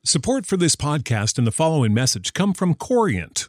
Support 0.05 0.45
for 0.45 0.59
this 0.59 0.77
podcast 0.77 1.39
and 1.39 1.47
the 1.47 1.53
following 1.53 1.95
message 1.95 2.35
come 2.35 2.53
from 2.53 2.75
Corient. 2.75 3.49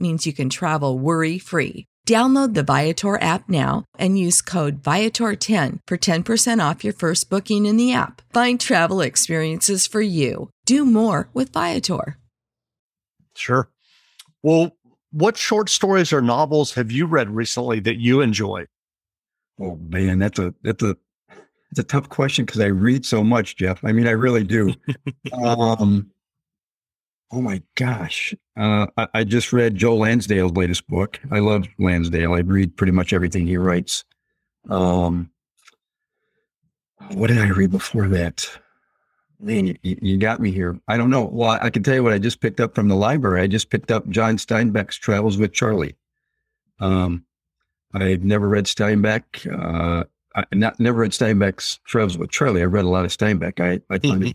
means 0.00 0.26
you 0.26 0.32
can 0.32 0.48
travel 0.48 0.98
worry 0.98 1.38
free. 1.38 1.86
Download 2.06 2.54
the 2.54 2.62
Viator 2.62 3.20
app 3.22 3.48
now 3.48 3.84
and 3.98 4.18
use 4.18 4.42
code 4.42 4.82
Viator10 4.82 5.78
for 5.86 5.96
10% 5.96 6.70
off 6.70 6.82
your 6.82 6.92
first 6.92 7.30
booking 7.30 7.66
in 7.66 7.76
the 7.76 7.92
app. 7.92 8.22
Find 8.32 8.58
travel 8.58 9.00
experiences 9.00 9.86
for 9.86 10.00
you. 10.00 10.50
Do 10.64 10.84
more 10.84 11.28
with 11.34 11.52
Viator. 11.52 12.16
Sure. 13.36 13.68
Well, 14.42 14.72
what 15.12 15.36
short 15.36 15.68
stories 15.68 16.12
or 16.12 16.20
novels 16.20 16.74
have 16.74 16.90
you 16.90 17.06
read 17.06 17.30
recently 17.30 17.80
that 17.80 17.98
you 17.98 18.20
enjoy? 18.20 18.66
Oh 19.60 19.76
man, 19.76 20.18
that's 20.18 20.38
a 20.38 20.54
that's 20.62 20.82
a 20.82 20.96
it's 21.70 21.80
a 21.80 21.84
tough 21.84 22.08
question 22.08 22.44
because 22.44 22.60
I 22.60 22.66
read 22.66 23.04
so 23.04 23.22
much, 23.22 23.56
Jeff. 23.56 23.84
I 23.84 23.92
mean, 23.92 24.06
I 24.06 24.12
really 24.12 24.44
do. 24.44 24.74
um, 25.32 26.10
Oh 27.32 27.40
my 27.40 27.62
gosh. 27.76 28.34
Uh, 28.56 28.86
I, 28.96 29.08
I, 29.14 29.24
just 29.24 29.52
read 29.52 29.76
Joe 29.76 29.96
Lansdale's 29.96 30.52
latest 30.52 30.88
book. 30.88 31.20
I 31.30 31.38
love 31.38 31.68
Lansdale. 31.78 32.34
I 32.34 32.40
read 32.40 32.76
pretty 32.76 32.92
much 32.92 33.12
everything 33.12 33.46
he 33.46 33.56
writes. 33.56 34.04
Um, 34.68 35.30
what 37.12 37.28
did 37.28 37.38
I 37.38 37.48
read 37.48 37.70
before 37.70 38.08
that? 38.08 38.48
Man, 39.38 39.68
you, 39.82 39.96
you, 40.02 40.18
got 40.18 40.40
me 40.40 40.50
here. 40.50 40.78
I 40.88 40.96
don't 40.96 41.08
know. 41.08 41.24
Well, 41.24 41.58
I 41.62 41.70
can 41.70 41.82
tell 41.82 41.94
you 41.94 42.02
what 42.02 42.12
I 42.12 42.18
just 42.18 42.40
picked 42.40 42.60
up 42.60 42.74
from 42.74 42.88
the 42.88 42.96
library. 42.96 43.40
I 43.40 43.46
just 43.46 43.70
picked 43.70 43.90
up 43.90 44.08
John 44.08 44.36
Steinbeck's 44.36 44.96
Travels 44.96 45.38
with 45.38 45.52
Charlie. 45.52 45.96
Um, 46.78 47.24
I've 47.94 48.24
never 48.24 48.48
read 48.48 48.66
Steinbeck. 48.66 49.22
Uh, 49.50 50.04
I 50.34 50.44
not 50.52 50.78
never 50.78 50.98
read 50.98 51.12
Steinbeck's 51.12 51.80
Travels 51.86 52.18
with 52.18 52.30
Charlie. 52.30 52.60
I 52.60 52.66
read 52.66 52.84
a 52.84 52.88
lot 52.88 53.04
of 53.04 53.16
Steinbeck. 53.16 53.60
I, 53.60 53.80
I 53.92 53.98
find 53.98 54.22
mm 54.22 54.34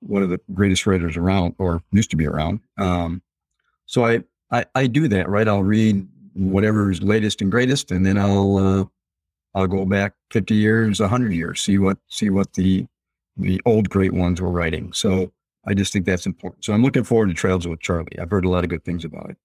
one 0.00 0.22
of 0.22 0.30
the 0.30 0.40
greatest 0.54 0.86
writers 0.86 1.16
around, 1.16 1.54
or 1.58 1.82
used 1.92 2.10
to 2.10 2.16
be 2.16 2.26
around. 2.26 2.60
Um, 2.76 3.22
so 3.86 4.04
I, 4.04 4.22
I, 4.50 4.64
I 4.74 4.86
do 4.86 5.08
that, 5.08 5.28
right? 5.28 5.48
I'll 5.48 5.62
read 5.62 6.06
whatever's 6.34 7.02
latest 7.02 7.42
and 7.42 7.50
greatest, 7.50 7.90
and 7.90 8.04
then 8.06 8.18
I'll 8.18 8.56
uh, 8.56 8.84
I'll 9.54 9.66
go 9.66 9.84
back 9.84 10.14
fifty 10.30 10.54
years, 10.54 11.00
hundred 11.00 11.32
years, 11.32 11.60
see 11.60 11.78
what 11.78 11.98
see 12.08 12.30
what 12.30 12.52
the 12.54 12.86
the 13.36 13.60
old 13.64 13.88
great 13.88 14.12
ones 14.12 14.40
were 14.40 14.50
writing. 14.50 14.92
So 14.92 15.32
I 15.66 15.74
just 15.74 15.92
think 15.92 16.06
that's 16.06 16.26
important. 16.26 16.64
So 16.64 16.72
I'm 16.72 16.82
looking 16.82 17.04
forward 17.04 17.28
to 17.28 17.34
Trails 17.34 17.66
with 17.66 17.80
Charlie. 17.80 18.18
I've 18.20 18.30
heard 18.30 18.44
a 18.44 18.48
lot 18.48 18.64
of 18.64 18.70
good 18.70 18.84
things 18.84 19.04
about 19.04 19.30
it. 19.30 19.36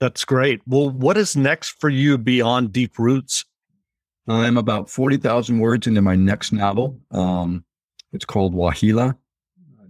That's 0.00 0.24
great. 0.24 0.62
Well, 0.66 0.90
what 0.90 1.18
is 1.18 1.36
next 1.36 1.80
for 1.80 1.90
you 1.90 2.16
beyond 2.16 2.72
Deep 2.72 2.98
Roots? 2.98 3.44
I'm 4.26 4.56
about 4.56 4.88
40,000 4.88 5.58
words 5.58 5.86
into 5.86 6.00
my 6.00 6.14
next 6.14 6.52
novel. 6.52 6.98
Um, 7.10 7.64
it's 8.12 8.24
called 8.24 8.54
Waheela, 8.54 9.16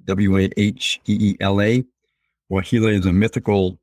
W 0.06 0.38
A 0.38 0.50
H 0.56 1.00
E 1.06 1.16
E 1.20 1.36
L 1.40 1.60
A. 1.60 1.84
Waheela 2.50 2.98
is 2.98 3.06
a 3.06 3.12
mythical, 3.12 3.78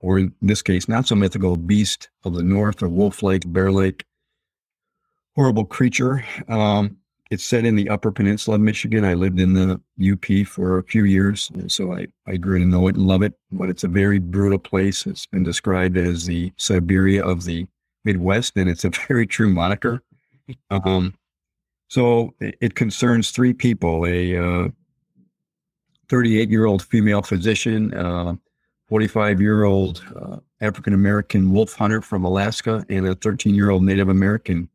or 0.00 0.18
in 0.18 0.34
this 0.42 0.62
case, 0.62 0.88
not 0.88 1.06
so 1.06 1.14
mythical, 1.14 1.56
beast 1.56 2.08
of 2.24 2.34
the 2.34 2.42
north, 2.42 2.82
a 2.82 2.88
wolf 2.88 3.22
lake, 3.22 3.44
bear 3.46 3.70
lake, 3.70 4.04
horrible 5.36 5.64
creature. 5.64 6.24
Um, 6.48 6.96
it's 7.30 7.44
set 7.44 7.64
in 7.64 7.76
the 7.76 7.88
Upper 7.88 8.10
Peninsula 8.10 8.56
of 8.56 8.60
Michigan. 8.60 9.04
I 9.04 9.14
lived 9.14 9.38
in 9.38 9.54
the 9.54 9.80
UP 10.12 10.46
for 10.48 10.78
a 10.78 10.82
few 10.82 11.04
years, 11.04 11.50
so 11.68 11.94
I, 11.94 12.08
I 12.26 12.36
grew 12.36 12.58
to 12.58 12.64
know 12.64 12.88
it 12.88 12.96
and 12.96 13.06
love 13.06 13.22
it. 13.22 13.34
But 13.52 13.70
it's 13.70 13.84
a 13.84 13.88
very 13.88 14.18
brutal 14.18 14.58
place. 14.58 15.06
It's 15.06 15.26
been 15.26 15.44
described 15.44 15.96
as 15.96 16.26
the 16.26 16.52
Siberia 16.56 17.24
of 17.24 17.44
the 17.44 17.68
Midwest, 18.04 18.56
and 18.56 18.68
it's 18.68 18.84
a 18.84 18.90
very 19.08 19.26
true 19.26 19.50
moniker. 19.50 20.02
Um, 20.68 21.14
so 21.86 22.34
it, 22.40 22.56
it, 22.60 22.74
concerns 22.74 23.30
three 23.30 23.52
people: 23.52 24.04
a 24.04 24.72
38 26.10 26.48
uh, 26.48 26.50
year 26.50 26.66
old 26.66 26.82
female 26.82 27.22
physician, 27.22 27.90
45 28.88 29.38
uh, 29.38 29.40
year 29.40 29.64
old 29.64 30.04
uh, 30.14 30.36
African 30.60 30.92
American 30.92 31.52
wolf 31.52 31.72
hunter 31.74 32.02
from 32.02 32.24
Alaska, 32.24 32.84
and 32.90 33.06
a 33.06 33.14
13 33.14 33.54
year 33.54 33.70
old 33.70 33.82
Native 33.82 34.08
American 34.08 34.68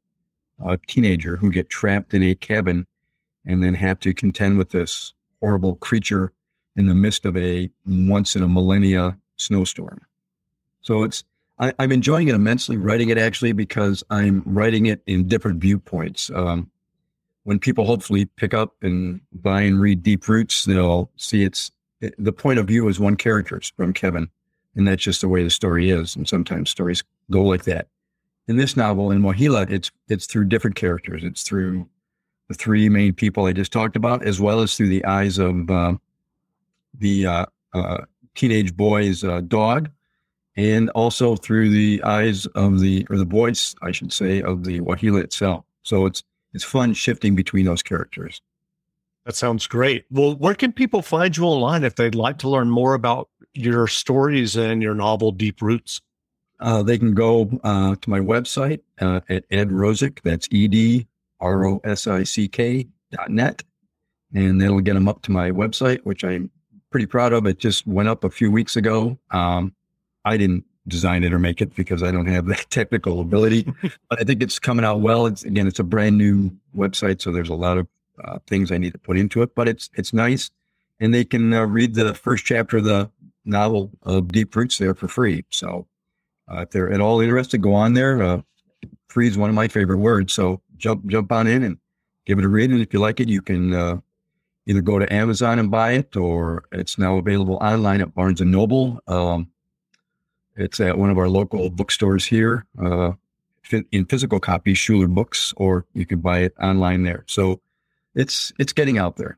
a 0.63 0.77
teenager 0.87 1.35
who 1.35 1.51
get 1.51 1.69
trapped 1.69 2.13
in 2.13 2.23
a 2.23 2.35
cabin 2.35 2.87
and 3.45 3.63
then 3.63 3.73
have 3.73 3.99
to 3.99 4.13
contend 4.13 4.57
with 4.57 4.69
this 4.69 5.13
horrible 5.41 5.75
creature 5.75 6.31
in 6.75 6.87
the 6.87 6.95
midst 6.95 7.25
of 7.25 7.35
a 7.37 7.69
once 7.85 8.35
in 8.35 8.43
a 8.43 8.47
millennia 8.47 9.17
snowstorm. 9.35 10.01
So 10.81 11.03
it's 11.03 11.23
I, 11.59 11.73
am 11.79 11.91
enjoying 11.91 12.27
it 12.27 12.35
immensely 12.35 12.77
writing 12.77 13.09
it 13.09 13.17
actually 13.17 13.53
because 13.53 14.03
I'm 14.09 14.43
writing 14.45 14.87
it 14.87 15.01
in 15.07 15.27
different 15.27 15.59
viewpoints. 15.59 16.29
Um, 16.33 16.69
when 17.45 17.57
people 17.57 17.85
hopefully 17.85 18.25
pick 18.25 18.53
up 18.53 18.75
and 18.83 19.21
buy 19.31 19.61
and 19.61 19.79
read 19.79 20.03
Deep 20.03 20.27
Roots, 20.27 20.65
they'll 20.65 21.09
see 21.15 21.43
it's 21.43 21.71
it, 22.01 22.13
the 22.19 22.33
point 22.33 22.59
of 22.59 22.67
view 22.67 22.87
is 22.89 22.99
one 22.99 23.15
character's 23.15 23.71
from 23.75 23.93
Kevin, 23.93 24.29
and 24.75 24.87
that's 24.87 25.03
just 25.03 25.21
the 25.21 25.29
way 25.29 25.43
the 25.43 25.49
story 25.49 25.89
is. 25.89 26.15
And 26.15 26.27
sometimes 26.27 26.69
stories 26.69 27.03
go 27.31 27.41
like 27.41 27.63
that 27.63 27.87
in 28.47 28.57
this 28.57 28.77
novel 28.77 29.11
in 29.11 29.21
Waheela, 29.21 29.69
it's 29.69 29.91
it's 30.07 30.25
through 30.25 30.45
different 30.45 30.75
characters. 30.75 31.23
It's 31.23 31.43
through 31.43 31.87
the 32.47 32.53
three 32.53 32.89
main 32.89 33.13
people 33.13 33.45
I 33.45 33.53
just 33.53 33.71
talked 33.71 33.95
about, 33.95 34.23
as 34.23 34.39
well 34.39 34.61
as 34.61 34.75
through 34.75 34.89
the 34.89 35.03
eyes 35.05 35.37
of 35.37 35.69
uh, 35.69 35.95
the 36.97 37.25
uh, 37.25 37.45
uh, 37.73 37.97
teenage 38.35 38.75
boy's 38.75 39.23
uh, 39.23 39.41
dog, 39.41 39.89
and 40.55 40.89
also 40.91 41.35
through 41.35 41.69
the 41.69 42.03
eyes 42.03 42.45
of 42.47 42.79
the 42.79 43.07
or 43.09 43.17
the 43.17 43.25
voice, 43.25 43.75
I 43.81 43.91
should 43.91 44.13
say, 44.13 44.41
of 44.41 44.63
the 44.63 44.79
Waheela 44.81 45.23
itself. 45.23 45.65
So 45.83 46.05
it's 46.05 46.23
it's 46.55 46.63
fun 46.63 46.95
shifting 46.95 47.35
between 47.35 47.65
those 47.65 47.83
characters. 47.83 48.41
That 49.25 49.35
sounds 49.35 49.67
great. 49.67 50.05
Well, 50.09 50.35
where 50.35 50.55
can 50.55 50.71
people 50.71 51.03
find 51.03 51.35
you 51.35 51.43
online 51.43 51.83
if 51.83 51.95
they'd 51.95 52.15
like 52.15 52.39
to 52.39 52.49
learn 52.49 52.69
more 52.71 52.95
about 52.95 53.29
your 53.53 53.87
stories 53.87 54.55
and 54.55 54.81
your 54.81 54.95
novel 54.95 55.31
Deep 55.31 55.61
Roots? 55.61 56.01
uh, 56.59 56.83
they 56.83 56.97
can 56.97 57.13
go 57.13 57.49
uh, 57.63 57.95
to 58.01 58.09
my 58.09 58.19
website 58.19 58.81
uh, 59.01 59.21
at 59.29 59.45
Ed 59.51 59.69
Rosick. 59.69 60.19
That's 60.23 60.47
E 60.51 60.67
D 60.67 61.07
R 61.39 61.65
O 61.65 61.81
S 61.83 62.07
I 62.07 62.23
C 62.23 62.47
K 62.47 62.87
dot 63.11 63.29
net. 63.29 63.63
And 64.33 64.61
that'll 64.61 64.81
get 64.81 64.95
them 64.95 65.07
up 65.07 65.21
to 65.23 65.31
my 65.31 65.51
website, 65.51 65.99
which 66.03 66.23
I'm 66.23 66.49
pretty 66.89 67.05
proud 67.05 67.33
of. 67.33 67.45
It 67.45 67.59
just 67.59 67.87
went 67.87 68.09
up 68.09 68.23
a 68.23 68.29
few 68.29 68.51
weeks 68.51 68.75
ago. 68.75 69.17
Um, 69.31 69.73
I 70.25 70.37
didn't 70.37 70.65
design 70.87 71.23
it 71.23 71.33
or 71.33 71.39
make 71.39 71.61
it 71.61 71.75
because 71.75 72.03
I 72.03 72.11
don't 72.11 72.27
have 72.27 72.45
that 72.47 72.65
technical 72.69 73.21
ability, 73.21 73.71
but 74.09 74.21
I 74.21 74.23
think 74.23 74.41
it's 74.41 74.59
coming 74.59 74.85
out 74.85 75.01
well. 75.01 75.25
It's 75.25 75.43
again, 75.43 75.67
it's 75.67 75.79
a 75.79 75.83
brand 75.83 76.17
new 76.17 76.51
website, 76.75 77.21
so 77.21 77.31
there's 77.31 77.49
a 77.49 77.55
lot 77.55 77.77
of 77.77 77.87
uh, 78.23 78.39
things 78.47 78.71
I 78.71 78.77
need 78.77 78.93
to 78.93 78.99
put 78.99 79.17
into 79.17 79.41
it, 79.41 79.55
but 79.55 79.67
it's 79.67 79.89
it's 79.95 80.13
nice, 80.13 80.51
and 80.99 81.13
they 81.13 81.25
can 81.25 81.53
uh, 81.53 81.65
read 81.65 81.95
the 81.95 82.13
first 82.13 82.45
chapter 82.45 82.77
of 82.77 82.83
the 82.83 83.09
novel 83.45 83.91
of 84.03 84.29
Deep 84.29 84.55
Roots 84.55 84.77
there 84.77 84.95
for 84.95 85.07
free. 85.07 85.45
So 85.49 85.87
uh, 86.51 86.61
if 86.61 86.71
they're 86.71 86.91
at 86.91 87.01
all 87.01 87.21
interested, 87.21 87.61
go 87.61 87.73
on 87.73 87.93
there. 87.93 88.21
Uh, 88.21 88.41
free 89.07 89.27
is 89.27 89.37
one 89.37 89.49
of 89.49 89.55
my 89.55 89.67
favorite 89.67 89.97
words. 89.97 90.33
So 90.33 90.61
jump 90.77 91.07
jump 91.07 91.31
on 91.31 91.47
in 91.47 91.63
and 91.63 91.77
give 92.25 92.39
it 92.39 92.45
a 92.45 92.49
read. 92.49 92.69
And 92.69 92.81
if 92.81 92.93
you 92.93 92.99
like 92.99 93.19
it, 93.19 93.29
you 93.29 93.41
can 93.41 93.73
uh, 93.73 93.97
either 94.65 94.81
go 94.81 94.99
to 94.99 95.11
Amazon 95.13 95.59
and 95.59 95.71
buy 95.71 95.93
it, 95.93 96.15
or 96.15 96.65
it's 96.71 96.97
now 96.97 97.17
available 97.17 97.55
online 97.55 98.01
at 98.01 98.13
Barnes 98.13 98.41
and 98.41 98.51
Noble. 98.51 98.99
Um, 99.07 99.51
it's 100.55 100.79
at 100.79 100.97
one 100.97 101.09
of 101.09 101.17
our 101.17 101.29
local 101.29 101.69
bookstores 101.69 102.25
here 102.25 102.65
uh, 102.81 103.11
in 103.91 104.05
physical 104.05 104.39
copy, 104.39 104.73
Schuler 104.73 105.07
Books, 105.07 105.53
or 105.57 105.85
you 105.93 106.05
can 106.05 106.19
buy 106.19 106.39
it 106.39 106.53
online 106.61 107.03
there. 107.03 107.23
So 107.27 107.61
it's 108.13 108.53
it's 108.59 108.73
getting 108.73 108.97
out 108.97 109.17
there. 109.17 109.37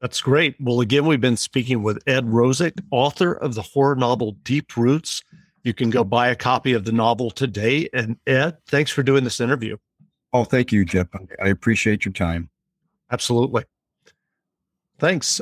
That's 0.00 0.20
great. 0.20 0.56
Well, 0.58 0.80
again, 0.80 1.06
we've 1.06 1.20
been 1.20 1.36
speaking 1.36 1.82
with 1.82 2.02
Ed 2.06 2.24
Rosick, 2.24 2.80
author 2.90 3.32
of 3.32 3.54
the 3.54 3.62
horror 3.62 3.96
novel 3.96 4.32
Deep 4.44 4.76
Roots. 4.76 5.22
You 5.62 5.74
can 5.74 5.90
go 5.90 6.04
buy 6.04 6.28
a 6.28 6.34
copy 6.34 6.72
of 6.72 6.84
the 6.84 6.92
novel 6.92 7.30
today. 7.30 7.88
And 7.92 8.16
Ed, 8.26 8.56
thanks 8.66 8.90
for 8.90 9.02
doing 9.02 9.24
this 9.24 9.40
interview. 9.40 9.76
Oh, 10.32 10.44
thank 10.44 10.72
you, 10.72 10.86
Jeff. 10.86 11.08
I 11.42 11.48
appreciate 11.48 12.06
your 12.06 12.12
time. 12.12 12.48
Absolutely. 13.10 13.64
Thanks. 14.98 15.40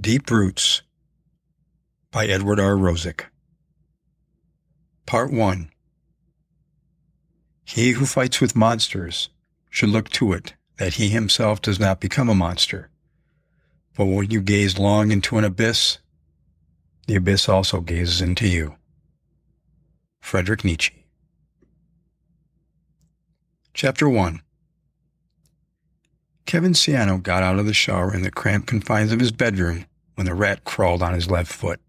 Deep 0.00 0.30
Roots 0.30 0.82
by 2.10 2.26
Edward 2.26 2.58
R. 2.58 2.74
Rosick. 2.74 3.24
Part 5.04 5.30
1 5.30 5.70
He 7.64 7.90
who 7.90 8.06
fights 8.06 8.40
with 8.40 8.56
monsters 8.56 9.28
should 9.68 9.90
look 9.90 10.08
to 10.10 10.32
it 10.32 10.54
that 10.78 10.94
he 10.94 11.10
himself 11.10 11.60
does 11.60 11.78
not 11.78 12.00
become 12.00 12.30
a 12.30 12.34
monster. 12.34 12.88
For 13.92 14.06
when 14.06 14.30
you 14.30 14.40
gaze 14.40 14.78
long 14.78 15.10
into 15.10 15.36
an 15.36 15.44
abyss, 15.44 15.98
the 17.06 17.16
abyss 17.16 17.46
also 17.48 17.80
gazes 17.80 18.22
into 18.22 18.48
you. 18.48 18.76
Frederick 20.20 20.64
Nietzsche. 20.64 21.04
Chapter 23.74 24.08
1 24.08 24.40
Kevin 26.46 26.72
Ciano 26.72 27.22
got 27.22 27.42
out 27.42 27.58
of 27.58 27.66
the 27.66 27.74
shower 27.74 28.14
in 28.14 28.22
the 28.22 28.30
cramped 28.30 28.66
confines 28.66 29.12
of 29.12 29.20
his 29.20 29.30
bedroom 29.30 29.84
when 30.14 30.26
the 30.26 30.34
rat 30.34 30.64
crawled 30.64 31.02
on 31.02 31.12
his 31.12 31.30
left 31.30 31.52
foot. 31.52 31.80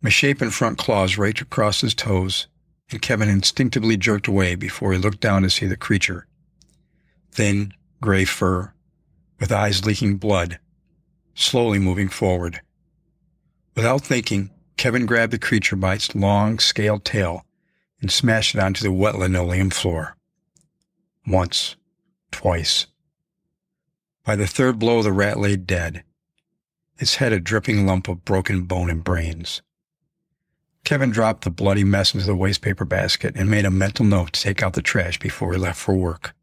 Misshapen 0.00 0.50
front 0.50 0.78
claws 0.78 1.18
raked 1.18 1.40
across 1.40 1.80
his 1.80 1.94
toes, 1.94 2.46
and 2.90 3.02
Kevin 3.02 3.28
instinctively 3.28 3.96
jerked 3.96 4.28
away 4.28 4.54
before 4.54 4.92
he 4.92 4.98
looked 4.98 5.20
down 5.20 5.42
to 5.42 5.50
see 5.50 5.66
the 5.66 5.76
creature. 5.76 6.26
Thin, 7.32 7.74
gray 8.00 8.24
fur, 8.24 8.72
with 9.40 9.50
eyes 9.50 9.84
leaking 9.84 10.18
blood, 10.18 10.60
slowly 11.34 11.78
moving 11.78 12.08
forward. 12.08 12.60
Without 13.74 14.02
thinking, 14.02 14.50
Kevin 14.76 15.06
grabbed 15.06 15.32
the 15.32 15.38
creature 15.38 15.76
by 15.76 15.94
its 15.94 16.14
long, 16.14 16.58
scaled 16.60 17.04
tail 17.04 17.44
and 18.00 18.10
smashed 18.10 18.54
it 18.54 18.60
onto 18.60 18.82
the 18.82 18.92
wet 18.92 19.16
linoleum 19.16 19.70
floor. 19.70 20.16
Once, 21.26 21.76
twice. 22.30 22.86
By 24.24 24.36
the 24.36 24.46
third 24.46 24.78
blow, 24.78 25.02
the 25.02 25.12
rat 25.12 25.38
lay 25.38 25.56
dead, 25.56 26.04
its 26.98 27.16
head 27.16 27.32
a 27.32 27.40
dripping 27.40 27.86
lump 27.86 28.08
of 28.08 28.24
broken 28.24 28.62
bone 28.62 28.90
and 28.90 29.02
brains. 29.02 29.62
Kevin 30.84 31.10
dropped 31.10 31.44
the 31.44 31.50
bloody 31.50 31.84
mess 31.84 32.14
into 32.14 32.26
the 32.26 32.36
wastepaper 32.36 32.88
basket 32.88 33.34
and 33.36 33.50
made 33.50 33.64
a 33.64 33.70
mental 33.70 34.04
note 34.04 34.32
to 34.32 34.40
take 34.40 34.62
out 34.62 34.72
the 34.72 34.82
trash 34.82 35.18
before 35.18 35.52
he 35.52 35.58
left 35.58 35.78
for 35.78 35.94
work. 35.94 36.34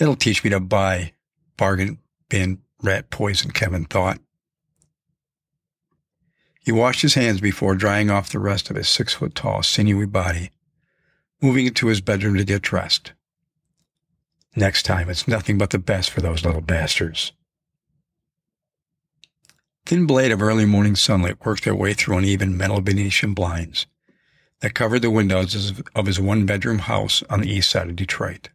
It'll 0.00 0.16
teach 0.16 0.42
me 0.42 0.50
to 0.50 0.60
buy 0.60 1.12
bargain 1.56 1.98
bin 2.28 2.58
rat 2.82 3.10
poison, 3.10 3.50
Kevin 3.50 3.84
thought. 3.84 4.18
He 6.60 6.72
washed 6.72 7.02
his 7.02 7.14
hands 7.14 7.40
before 7.40 7.74
drying 7.74 8.10
off 8.10 8.30
the 8.30 8.38
rest 8.38 8.70
of 8.70 8.76
his 8.76 8.88
six 8.88 9.12
foot 9.14 9.34
tall, 9.34 9.62
sinewy 9.62 10.06
body, 10.06 10.50
moving 11.40 11.66
into 11.66 11.88
his 11.88 12.00
bedroom 12.00 12.36
to 12.36 12.44
get 12.44 12.62
dressed. 12.62 13.12
Next 14.56 14.84
time, 14.84 15.10
it's 15.10 15.28
nothing 15.28 15.58
but 15.58 15.70
the 15.70 15.78
best 15.78 16.10
for 16.10 16.20
those 16.20 16.44
little 16.44 16.60
bastards. 16.60 17.32
Thin 19.86 20.06
blade 20.06 20.32
of 20.32 20.40
early 20.40 20.64
morning 20.64 20.96
sunlight 20.96 21.44
worked 21.44 21.64
their 21.64 21.74
way 21.74 21.92
through 21.92 22.18
uneven 22.18 22.56
metal 22.56 22.80
Venetian 22.80 23.34
blinds 23.34 23.86
that 24.60 24.74
covered 24.74 25.02
the 25.02 25.10
windows 25.10 25.82
of 25.94 26.06
his 26.06 26.18
one 26.18 26.46
bedroom 26.46 26.78
house 26.80 27.22
on 27.28 27.42
the 27.42 27.50
east 27.50 27.68
side 27.70 27.88
of 27.88 27.96
Detroit. 27.96 28.48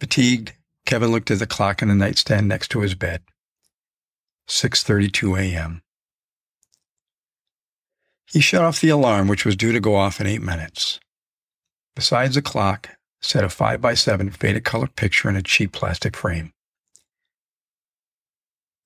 Fatigued, 0.00 0.54
Kevin 0.86 1.10
looked 1.10 1.30
at 1.30 1.40
the 1.40 1.46
clock 1.46 1.82
on 1.82 1.88
the 1.88 1.94
nightstand 1.94 2.48
next 2.48 2.68
to 2.68 2.80
his 2.80 2.94
bed. 2.94 3.20
6:32 4.48 5.38
a.m. 5.38 5.82
He 8.24 8.40
shut 8.40 8.62
off 8.62 8.80
the 8.80 8.88
alarm, 8.88 9.28
which 9.28 9.44
was 9.44 9.56
due 9.56 9.72
to 9.72 9.80
go 9.80 9.94
off 9.94 10.20
in 10.22 10.26
eight 10.26 10.40
minutes. 10.40 11.00
Besides 11.94 12.34
the 12.34 12.42
clock 12.42 12.88
sat 13.20 13.44
a 13.44 13.50
5 13.50 13.80
by 13.82 13.92
7 13.92 14.30
faded 14.30 14.64
color 14.64 14.86
picture 14.86 15.28
in 15.28 15.36
a 15.36 15.42
cheap 15.42 15.72
plastic 15.72 16.16
frame. 16.16 16.52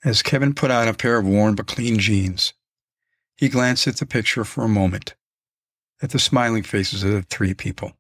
As 0.05 0.23
Kevin 0.23 0.53
put 0.53 0.73
on 0.73 0.89
a 0.89 0.95
pair 0.95 1.17
of 1.17 1.27
worn 1.27 1.55
but 1.55 1.67
clean 1.67 1.99
jeans, 1.99 2.55
he 3.37 3.49
glanced 3.49 3.87
at 3.87 3.99
the 3.99 4.07
picture 4.07 4.45
for 4.45 4.65
a 4.65 4.69
moment, 4.69 5.15
at 6.01 6.11
the 6.11 6.19
smiling 6.19 6.65
faces 6.65 7.05
of 7.05 7.13
the 7.13 7.23
three 7.23 7.55
people. 7.55 7.93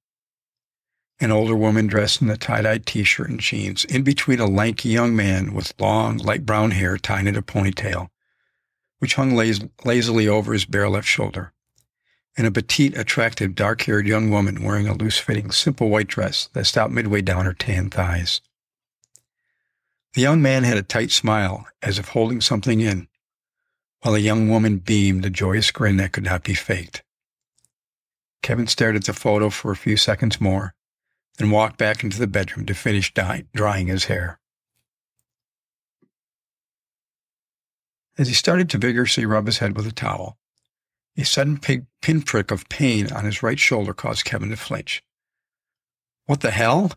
An 1.20 1.30
older 1.30 1.54
woman 1.54 1.86
dressed 1.86 2.20
in 2.20 2.28
a 2.28 2.36
tie-dyed 2.36 2.86
t-shirt 2.86 3.30
and 3.30 3.38
jeans, 3.38 3.84
in 3.84 4.02
between 4.02 4.40
a 4.40 4.46
lanky 4.46 4.88
young 4.88 5.14
man 5.14 5.54
with 5.54 5.74
long, 5.78 6.18
light 6.18 6.44
brown 6.44 6.72
hair 6.72 6.98
tied 6.98 7.28
in 7.28 7.36
a 7.36 7.42
ponytail, 7.42 8.08
which 8.98 9.14
hung 9.14 9.36
laz- 9.36 9.64
lazily 9.84 10.26
over 10.26 10.52
his 10.52 10.64
bare 10.64 10.88
left 10.88 11.06
shoulder, 11.06 11.52
and 12.36 12.48
a 12.48 12.50
petite, 12.50 12.96
attractive, 12.96 13.54
dark-haired 13.54 14.08
young 14.08 14.28
woman 14.28 14.64
wearing 14.64 14.88
a 14.88 14.94
loose-fitting, 14.94 15.52
simple 15.52 15.88
white 15.88 16.08
dress 16.08 16.48
that 16.54 16.64
stopped 16.64 16.92
midway 16.92 17.22
down 17.22 17.44
her 17.44 17.54
tan 17.54 17.88
thighs. 17.90 18.40
The 20.14 20.20
young 20.20 20.42
man 20.42 20.64
had 20.64 20.76
a 20.76 20.82
tight 20.82 21.10
smile, 21.10 21.66
as 21.80 21.98
if 21.98 22.08
holding 22.08 22.40
something 22.40 22.80
in, 22.80 23.08
while 24.00 24.12
the 24.12 24.20
young 24.20 24.48
woman 24.48 24.78
beamed 24.78 25.24
a 25.24 25.30
joyous 25.30 25.70
grin 25.70 25.96
that 25.96 26.12
could 26.12 26.24
not 26.24 26.44
be 26.44 26.54
faked. 26.54 27.02
Kevin 28.42 28.66
stared 28.66 28.96
at 28.96 29.04
the 29.04 29.14
photo 29.14 29.48
for 29.48 29.70
a 29.70 29.76
few 29.76 29.96
seconds 29.96 30.40
more, 30.40 30.74
then 31.38 31.50
walked 31.50 31.78
back 31.78 32.04
into 32.04 32.18
the 32.18 32.26
bedroom 32.26 32.66
to 32.66 32.74
finish 32.74 33.12
drying 33.14 33.86
his 33.86 34.04
hair. 34.04 34.38
As 38.18 38.28
he 38.28 38.34
started 38.34 38.68
to 38.70 38.78
vigorously 38.78 39.24
rub 39.24 39.46
his 39.46 39.58
head 39.58 39.74
with 39.76 39.86
a 39.86 39.92
towel, 39.92 40.36
a 41.16 41.24
sudden 41.24 41.58
pin- 41.58 41.86
pinprick 42.02 42.50
of 42.50 42.68
pain 42.68 43.10
on 43.10 43.24
his 43.24 43.42
right 43.42 43.58
shoulder 43.58 43.94
caused 43.94 44.26
Kevin 44.26 44.50
to 44.50 44.56
flinch. 44.56 45.02
What 46.26 46.40
the 46.40 46.50
hell? 46.50 46.92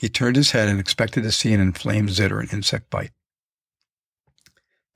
He 0.00 0.08
turned 0.08 0.36
his 0.36 0.52
head 0.52 0.66
and 0.66 0.80
expected 0.80 1.24
to 1.24 1.30
see 1.30 1.52
an 1.52 1.60
inflamed 1.60 2.08
zit 2.08 2.32
or 2.32 2.40
an 2.40 2.48
insect 2.54 2.88
bite. 2.88 3.10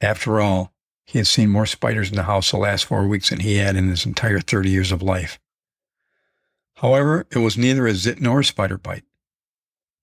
After 0.01 0.41
all, 0.41 0.73
he 1.05 1.19
had 1.19 1.27
seen 1.27 1.51
more 1.51 1.67
spiders 1.67 2.09
in 2.09 2.17
the 2.17 2.23
house 2.23 2.51
the 2.51 2.57
last 2.57 2.87
four 2.87 3.07
weeks 3.07 3.29
than 3.29 3.41
he 3.41 3.57
had 3.57 3.77
in 3.77 3.91
his 3.91 4.07
entire 4.07 4.41
30 4.41 4.71
years 4.71 4.93
of 4.93 5.03
life. 5.03 5.39
However, 6.77 7.27
it 7.31 7.37
was 7.37 7.59
neither 7.59 7.87
a 7.87 7.93
zit 7.93 8.19
nor 8.19 8.41
a 8.41 8.45
spider 8.47 8.79
bite, 8.79 9.05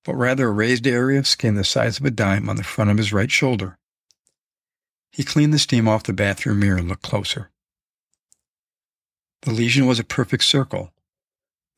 but 0.06 0.14
rather 0.14 0.50
a 0.50 0.52
raised 0.52 0.86
area 0.86 1.18
of 1.18 1.26
skin 1.26 1.56
the 1.56 1.64
size 1.64 1.98
of 1.98 2.06
a 2.06 2.12
dime 2.12 2.48
on 2.48 2.58
the 2.58 2.64
front 2.64 2.92
of 2.92 2.98
his 2.98 3.12
right 3.12 3.32
shoulder. 3.32 3.80
He 5.12 5.24
cleaned 5.24 5.52
the 5.52 5.58
steam 5.58 5.88
off 5.88 6.04
the 6.04 6.14
bathroom 6.14 6.60
mirror 6.60 6.78
and 6.78 6.88
looked 6.88 7.02
closer. 7.02 7.50
The 9.42 9.52
lesion 9.52 9.88
was 9.88 9.98
a 9.98 10.04
perfect 10.04 10.44
circle, 10.44 10.94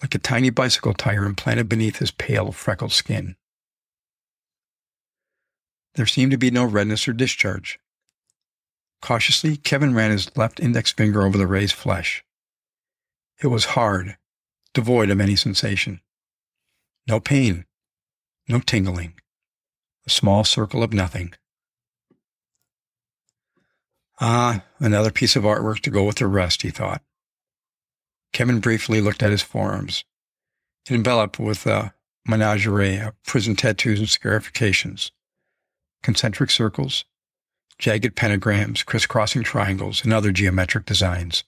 like 0.03 0.13
a 0.13 0.19
tiny 0.19 0.49
bicycle 0.49 0.93
tire 0.93 1.23
implanted 1.23 1.69
beneath 1.69 1.99
his 1.99 2.11
pale, 2.11 2.51
freckled 2.51 2.91
skin. 2.91 3.37
There 5.95 6.05
seemed 6.05 6.31
to 6.31 6.37
be 6.37 6.51
no 6.51 6.65
redness 6.65 7.07
or 7.07 7.13
discharge. 7.13 7.79
Cautiously, 9.01 9.55
Kevin 9.55 9.93
ran 9.93 10.11
his 10.11 10.35
left 10.35 10.59
index 10.59 10.91
finger 10.91 11.23
over 11.23 11.37
the 11.37 11.47
raised 11.47 11.75
flesh. 11.75 12.21
It 13.41 13.47
was 13.47 13.63
hard, 13.63 14.17
devoid 14.73 15.09
of 15.09 15.21
any 15.21 15.37
sensation. 15.37 16.01
No 17.07 17.21
pain, 17.21 17.65
no 18.49 18.59
tingling, 18.59 19.13
a 20.05 20.09
small 20.09 20.43
circle 20.43 20.83
of 20.83 20.91
nothing. 20.91 21.33
Ah, 24.19 24.65
another 24.79 25.11
piece 25.11 25.37
of 25.37 25.43
artwork 25.43 25.79
to 25.81 25.89
go 25.89 26.03
with 26.03 26.17
the 26.17 26.27
rest, 26.27 26.61
he 26.61 26.71
thought. 26.71 27.01
Kevin 28.33 28.59
briefly 28.59 28.99
looked 28.99 29.23
at 29.23 29.31
his 29.31 29.43
forearms, 29.43 30.03
enveloped 30.89 31.39
with 31.39 31.65
a 31.65 31.93
menagerie 32.27 32.97
of 32.97 33.23
prison 33.23 33.55
tattoos 33.55 33.99
and 33.99 34.09
scarifications, 34.09 35.11
concentric 36.01 36.49
circles, 36.49 37.05
jagged 37.77 38.15
pentagrams, 38.15 38.83
crisscrossing 38.83 39.43
triangles, 39.43 40.03
and 40.03 40.11
other 40.11 40.31
geometric 40.31 40.85
designs. 40.85 41.43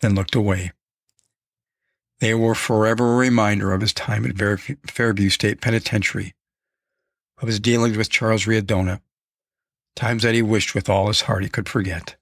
Then 0.00 0.14
looked 0.14 0.34
away. 0.34 0.72
They 2.20 2.34
were 2.34 2.54
forever 2.54 3.12
a 3.12 3.16
reminder 3.16 3.72
of 3.72 3.82
his 3.82 3.92
time 3.92 4.24
at 4.24 4.60
Fairview 4.90 5.28
State 5.28 5.60
Penitentiary, 5.60 6.34
of 7.38 7.48
his 7.48 7.60
dealings 7.60 7.98
with 7.98 8.08
Charles 8.08 8.46
Riodona, 8.46 9.02
times 9.94 10.22
that 10.22 10.34
he 10.34 10.40
wished 10.40 10.74
with 10.74 10.88
all 10.88 11.08
his 11.08 11.22
heart 11.22 11.42
he 11.42 11.50
could 11.50 11.68
forget. 11.68 12.16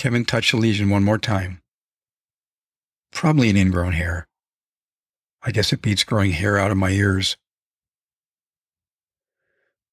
Kevin 0.00 0.24
touched 0.24 0.52
the 0.52 0.56
lesion 0.56 0.88
one 0.88 1.04
more 1.04 1.18
time. 1.18 1.60
Probably 3.12 3.50
an 3.50 3.58
ingrown 3.58 3.92
hair. 3.92 4.26
I 5.42 5.50
guess 5.50 5.74
it 5.74 5.82
beats 5.82 6.04
growing 6.04 6.30
hair 6.30 6.56
out 6.56 6.70
of 6.70 6.78
my 6.78 6.88
ears. 6.88 7.36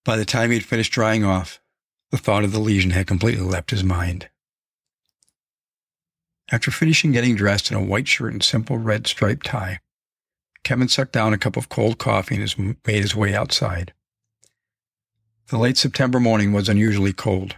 By 0.05 0.15
the 0.15 0.23
time 0.23 0.51
he 0.51 0.55
had 0.55 0.65
finished 0.65 0.93
drying 0.93 1.25
off, 1.25 1.59
the 2.09 2.17
thought 2.17 2.45
of 2.45 2.53
the 2.53 2.59
lesion 2.61 2.91
had 2.91 3.05
completely 3.05 3.43
left 3.43 3.71
his 3.71 3.83
mind. 3.83 4.29
After 6.53 6.71
finishing 6.71 7.11
getting 7.11 7.35
dressed 7.35 7.69
in 7.69 7.75
a 7.75 7.83
white 7.83 8.07
shirt 8.07 8.31
and 8.31 8.41
simple 8.41 8.77
red 8.77 9.07
striped 9.07 9.45
tie, 9.45 9.81
Kevin 10.63 10.87
sucked 10.87 11.11
down 11.11 11.33
a 11.33 11.37
cup 11.37 11.57
of 11.57 11.67
cold 11.67 11.97
coffee 11.97 12.41
and 12.41 12.77
made 12.87 13.01
his 13.01 13.13
way 13.13 13.35
outside. 13.35 13.93
The 15.47 15.57
late 15.57 15.75
September 15.75 16.21
morning 16.21 16.53
was 16.53 16.69
unusually 16.69 17.11
cold 17.11 17.57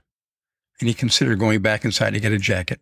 and 0.80 0.88
he 0.88 0.94
considered 0.94 1.40
going 1.40 1.62
back 1.62 1.84
inside 1.84 2.14
to 2.14 2.20
get 2.20 2.32
a 2.32 2.38
jacket, 2.38 2.80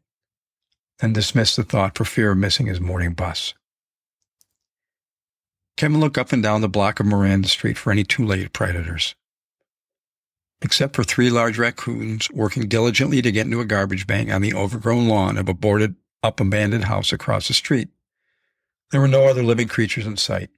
then 1.00 1.14
dismissed 1.14 1.56
the 1.56 1.64
thought 1.64 1.98
for 1.98 2.06
fear 2.06 2.32
of 2.32 2.38
missing 2.38 2.68
his 2.68 2.80
morning 2.80 3.14
bus. 3.14 3.54
Kevin 5.78 6.00
looked 6.00 6.18
up 6.18 6.34
and 6.34 6.42
down 6.42 6.62
the 6.62 6.70
block 6.70 7.00
of 7.00 7.06
Miranda 7.06 7.48
Street 7.48 7.78
for 7.78 7.92
any 7.92 8.04
too 8.04 8.26
late 8.26 8.52
predators. 8.52 9.16
Except 10.62 10.96
for 10.96 11.04
three 11.04 11.30
large 11.30 11.60
raccoons 11.60 12.32
working 12.32 12.68
diligently 12.68 13.22
to 13.22 13.32
get 13.32 13.46
into 13.46 13.62
a 13.62 13.66
garbage 13.66 14.08
bank 14.08 14.32
on 14.32 14.42
the 14.42 14.56
overgrown 14.56 15.08
lawn 15.08 15.38
of 15.38 15.48
a 15.48 15.54
boarded 15.54 15.96
up 16.24 16.40
abandoned 16.40 16.86
house 16.86 17.14
across 17.14 17.48
the 17.48 17.54
street, 17.54 17.90
there 18.92 19.02
were 19.02 19.08
no 19.08 19.28
other 19.28 19.44
living 19.44 19.68
creatures 19.68 20.08
in 20.08 20.18
sight. 20.18 20.50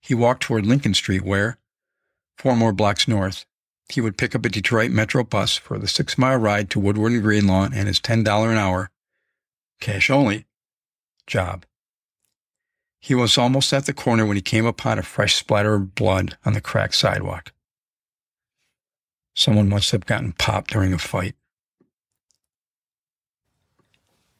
He 0.00 0.14
walked 0.14 0.44
toward 0.44 0.64
Lincoln 0.64 0.94
Street, 0.94 1.22
where, 1.22 1.58
four 2.38 2.54
more 2.54 2.72
blocks 2.72 3.08
north, 3.08 3.44
he 3.90 4.00
would 4.00 4.16
pick 4.16 4.34
up 4.34 4.44
a 4.44 4.48
Detroit 4.48 4.90
Metro 4.90 5.24
bus 5.24 5.56
for 5.56 5.78
the 5.78 5.88
six 5.88 6.16
mile 6.16 6.38
ride 6.38 6.70
to 6.70 6.80
Woodward 6.80 7.12
and 7.12 7.22
Greenlawn 7.22 7.72
and 7.72 7.88
his 7.88 8.00
$10 8.00 8.20
an 8.50 8.56
hour, 8.56 8.90
cash 9.80 10.10
only, 10.10 10.46
job. 11.26 11.64
He 13.00 13.14
was 13.14 13.38
almost 13.38 13.72
at 13.72 13.86
the 13.86 13.92
corner 13.92 14.26
when 14.26 14.36
he 14.36 14.42
came 14.42 14.66
upon 14.66 14.98
a 14.98 15.02
fresh 15.02 15.34
splatter 15.34 15.74
of 15.74 15.94
blood 15.94 16.36
on 16.44 16.52
the 16.52 16.60
cracked 16.60 16.94
sidewalk. 16.94 17.52
Someone 19.34 19.68
must 19.68 19.90
have 19.92 20.06
gotten 20.06 20.32
popped 20.32 20.70
during 20.70 20.92
a 20.92 20.98
fight. 20.98 21.34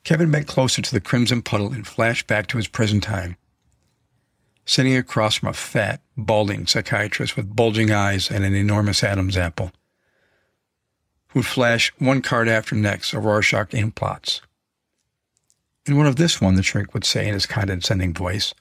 Kevin 0.04 0.30
bent 0.30 0.46
closer 0.46 0.82
to 0.82 0.92
the 0.92 1.00
crimson 1.00 1.42
puddle 1.42 1.72
and 1.72 1.86
flashed 1.86 2.26
back 2.26 2.46
to 2.48 2.56
his 2.56 2.68
prison 2.68 3.00
time 3.00 3.36
sitting 4.70 4.96
across 4.96 5.34
from 5.34 5.48
a 5.48 5.52
fat, 5.52 6.00
balding 6.16 6.64
psychiatrist 6.64 7.36
with 7.36 7.56
bulging 7.56 7.90
eyes 7.90 8.30
and 8.30 8.44
an 8.44 8.54
enormous 8.54 9.02
Adam's 9.02 9.36
apple, 9.36 9.72
who'd 11.30 11.44
flash 11.44 11.92
one 11.98 12.22
card 12.22 12.46
after 12.48 12.76
next 12.76 13.12
of 13.12 13.24
Rorschach 13.24 13.74
ink 13.74 13.96
blots. 13.96 14.40
And 15.88 15.98
what 15.98 16.06
of 16.06 16.14
this 16.14 16.40
one, 16.40 16.54
the 16.54 16.62
shrink 16.62 16.94
would 16.94 17.04
say 17.04 17.26
in 17.26 17.34
his 17.34 17.46
condescending 17.46 18.14
voice, 18.14 18.54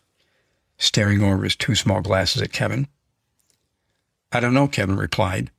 staring 0.79 1.21
over 1.21 1.43
his 1.43 1.55
two 1.55 1.75
small 1.75 2.01
glasses 2.01 2.41
at 2.41 2.51
Kevin. 2.51 2.87
I 4.31 4.39
don't 4.39 4.55
know, 4.55 4.67
Kevin 4.67 4.97
replied, 4.97 5.51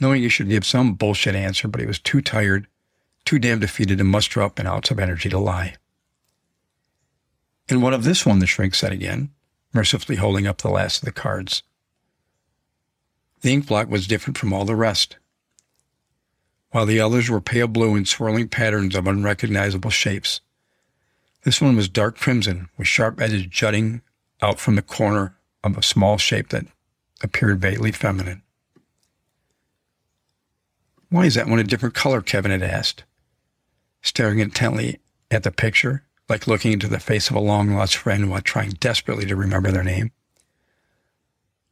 knowing 0.00 0.22
he 0.22 0.30
should 0.30 0.48
give 0.48 0.64
some 0.64 0.94
bullshit 0.94 1.34
answer, 1.34 1.68
but 1.68 1.82
he 1.82 1.86
was 1.86 1.98
too 1.98 2.22
tired, 2.22 2.68
too 3.26 3.38
damn 3.38 3.58
defeated 3.58 3.98
to 3.98 4.04
muster 4.04 4.40
up 4.40 4.58
an 4.58 4.66
ounce 4.66 4.90
of 4.90 4.98
energy 4.98 5.28
to 5.28 5.38
lie. 5.38 5.74
And 7.68 7.82
what 7.82 7.92
of 7.92 8.04
this 8.04 8.24
one, 8.24 8.38
the 8.38 8.46
shrink 8.46 8.74
said 8.74 8.92
again, 8.92 9.28
mercifully 9.72 10.16
holding 10.16 10.46
up 10.46 10.58
the 10.58 10.70
last 10.70 11.02
of 11.02 11.06
the 11.06 11.12
cards. 11.12 11.62
The 13.40 13.52
ink 13.52 13.66
blot 13.66 13.88
was 13.88 14.06
different 14.06 14.38
from 14.38 14.52
all 14.52 14.64
the 14.64 14.74
rest. 14.74 15.16
While 16.70 16.86
the 16.86 17.00
others 17.00 17.30
were 17.30 17.40
pale 17.40 17.68
blue 17.68 17.96
in 17.96 18.04
swirling 18.04 18.48
patterns 18.48 18.94
of 18.94 19.06
unrecognizable 19.06 19.90
shapes, 19.90 20.40
this 21.44 21.60
one 21.60 21.76
was 21.76 21.88
dark 21.88 22.18
crimson 22.18 22.68
with 22.76 22.88
sharp 22.88 23.20
edges 23.20 23.46
jutting 23.46 24.02
out 24.42 24.58
from 24.58 24.74
the 24.74 24.82
corner 24.82 25.36
of 25.64 25.78
a 25.78 25.82
small 25.82 26.18
shape 26.18 26.50
that 26.50 26.66
appeared 27.22 27.60
vaguely 27.60 27.92
feminine. 27.92 28.42
Why 31.10 31.24
is 31.24 31.34
that 31.34 31.46
one 31.46 31.58
a 31.58 31.64
different 31.64 31.94
color? 31.94 32.20
Kevin 32.20 32.50
had 32.50 32.62
asked, 32.62 33.04
staring 34.02 34.40
intently 34.40 35.00
at 35.30 35.42
the 35.42 35.50
picture, 35.50 36.04
like 36.28 36.46
looking 36.46 36.72
into 36.72 36.88
the 36.88 37.00
face 37.00 37.30
of 37.30 37.36
a 37.36 37.40
long 37.40 37.74
lost 37.74 37.96
friend 37.96 38.30
while 38.30 38.40
trying 38.40 38.70
desperately 38.72 39.24
to 39.26 39.36
remember 39.36 39.70
their 39.70 39.84
name. 39.84 40.12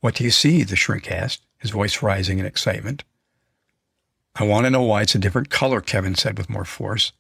What 0.01 0.15
do 0.15 0.25
you 0.25 0.31
see? 0.31 0.63
the 0.63 0.77
shrink 0.77 1.11
asked, 1.11 1.43
his 1.59 1.71
voice 1.71 2.03
rising 2.03 2.39
in 2.39 2.47
excitement. 2.47 3.05
I 4.35 4.45
want 4.45 4.65
to 4.65 4.71
know 4.71 4.83
why 4.83 5.03
it's 5.03 5.15
a 5.15 5.19
different 5.19 5.51
color, 5.51 5.81
Kevin 5.81 6.15
said 6.15 6.39
with 6.39 6.51
more 6.51 6.65
force. 6.65 7.13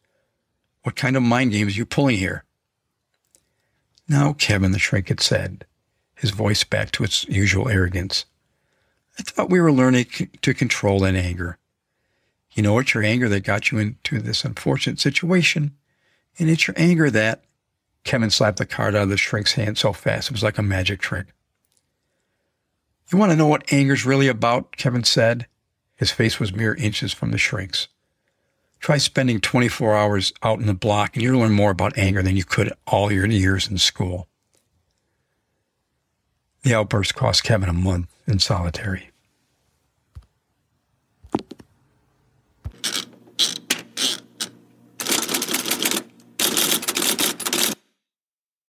What 0.82 0.96
kind 0.96 1.16
of 1.16 1.22
mind 1.22 1.52
games 1.52 1.74
are 1.74 1.78
you 1.78 1.86
pulling 1.86 2.18
here? 2.18 2.44
Now, 4.08 4.34
Kevin, 4.34 4.72
the 4.72 4.78
shrink 4.78 5.08
had 5.08 5.20
said, 5.20 5.64
his 6.14 6.30
voice 6.30 6.64
back 6.64 6.90
to 6.92 7.04
its 7.04 7.24
usual 7.24 7.68
arrogance. 7.68 8.24
I 9.18 9.22
thought 9.22 9.50
we 9.50 9.60
were 9.60 9.72
learning 9.72 10.06
to 10.42 10.54
control 10.54 11.00
that 11.00 11.14
anger. 11.14 11.58
You 12.52 12.62
know, 12.62 12.78
it's 12.78 12.94
your 12.94 13.02
anger 13.02 13.28
that 13.28 13.44
got 13.44 13.70
you 13.70 13.78
into 13.78 14.20
this 14.20 14.44
unfortunate 14.44 15.00
situation. 15.00 15.74
And 16.38 16.50
it's 16.50 16.66
your 16.66 16.74
anger 16.78 17.10
that 17.10 17.44
Kevin 18.04 18.30
slapped 18.30 18.58
the 18.58 18.66
card 18.66 18.94
out 18.94 19.04
of 19.04 19.08
the 19.08 19.16
shrink's 19.16 19.54
hand 19.54 19.78
so 19.78 19.92
fast 19.92 20.30
it 20.30 20.32
was 20.32 20.42
like 20.42 20.58
a 20.58 20.62
magic 20.62 21.00
trick. 21.00 21.26
You 23.10 23.18
want 23.18 23.30
to 23.32 23.36
know 23.36 23.46
what 23.46 23.72
anger's 23.72 24.04
really 24.04 24.28
about? 24.28 24.76
Kevin 24.76 25.04
said. 25.04 25.46
His 25.96 26.10
face 26.10 26.38
was 26.38 26.54
mere 26.54 26.74
inches 26.74 27.12
from 27.12 27.30
the 27.30 27.38
shrink's. 27.38 27.88
Try 28.80 28.98
spending 28.98 29.40
24 29.40 29.96
hours 29.96 30.32
out 30.42 30.60
in 30.60 30.66
the 30.66 30.74
block 30.74 31.14
and 31.14 31.22
you'll 31.22 31.40
learn 31.40 31.52
more 31.52 31.70
about 31.70 31.96
anger 31.96 32.22
than 32.22 32.36
you 32.36 32.44
could 32.44 32.72
all 32.86 33.10
your 33.10 33.26
years 33.26 33.68
in 33.68 33.78
school. 33.78 34.28
The 36.62 36.74
outburst 36.74 37.14
cost 37.14 37.44
Kevin 37.44 37.68
a 37.68 37.72
month 37.72 38.14
in 38.26 38.38
solitary. 38.38 39.10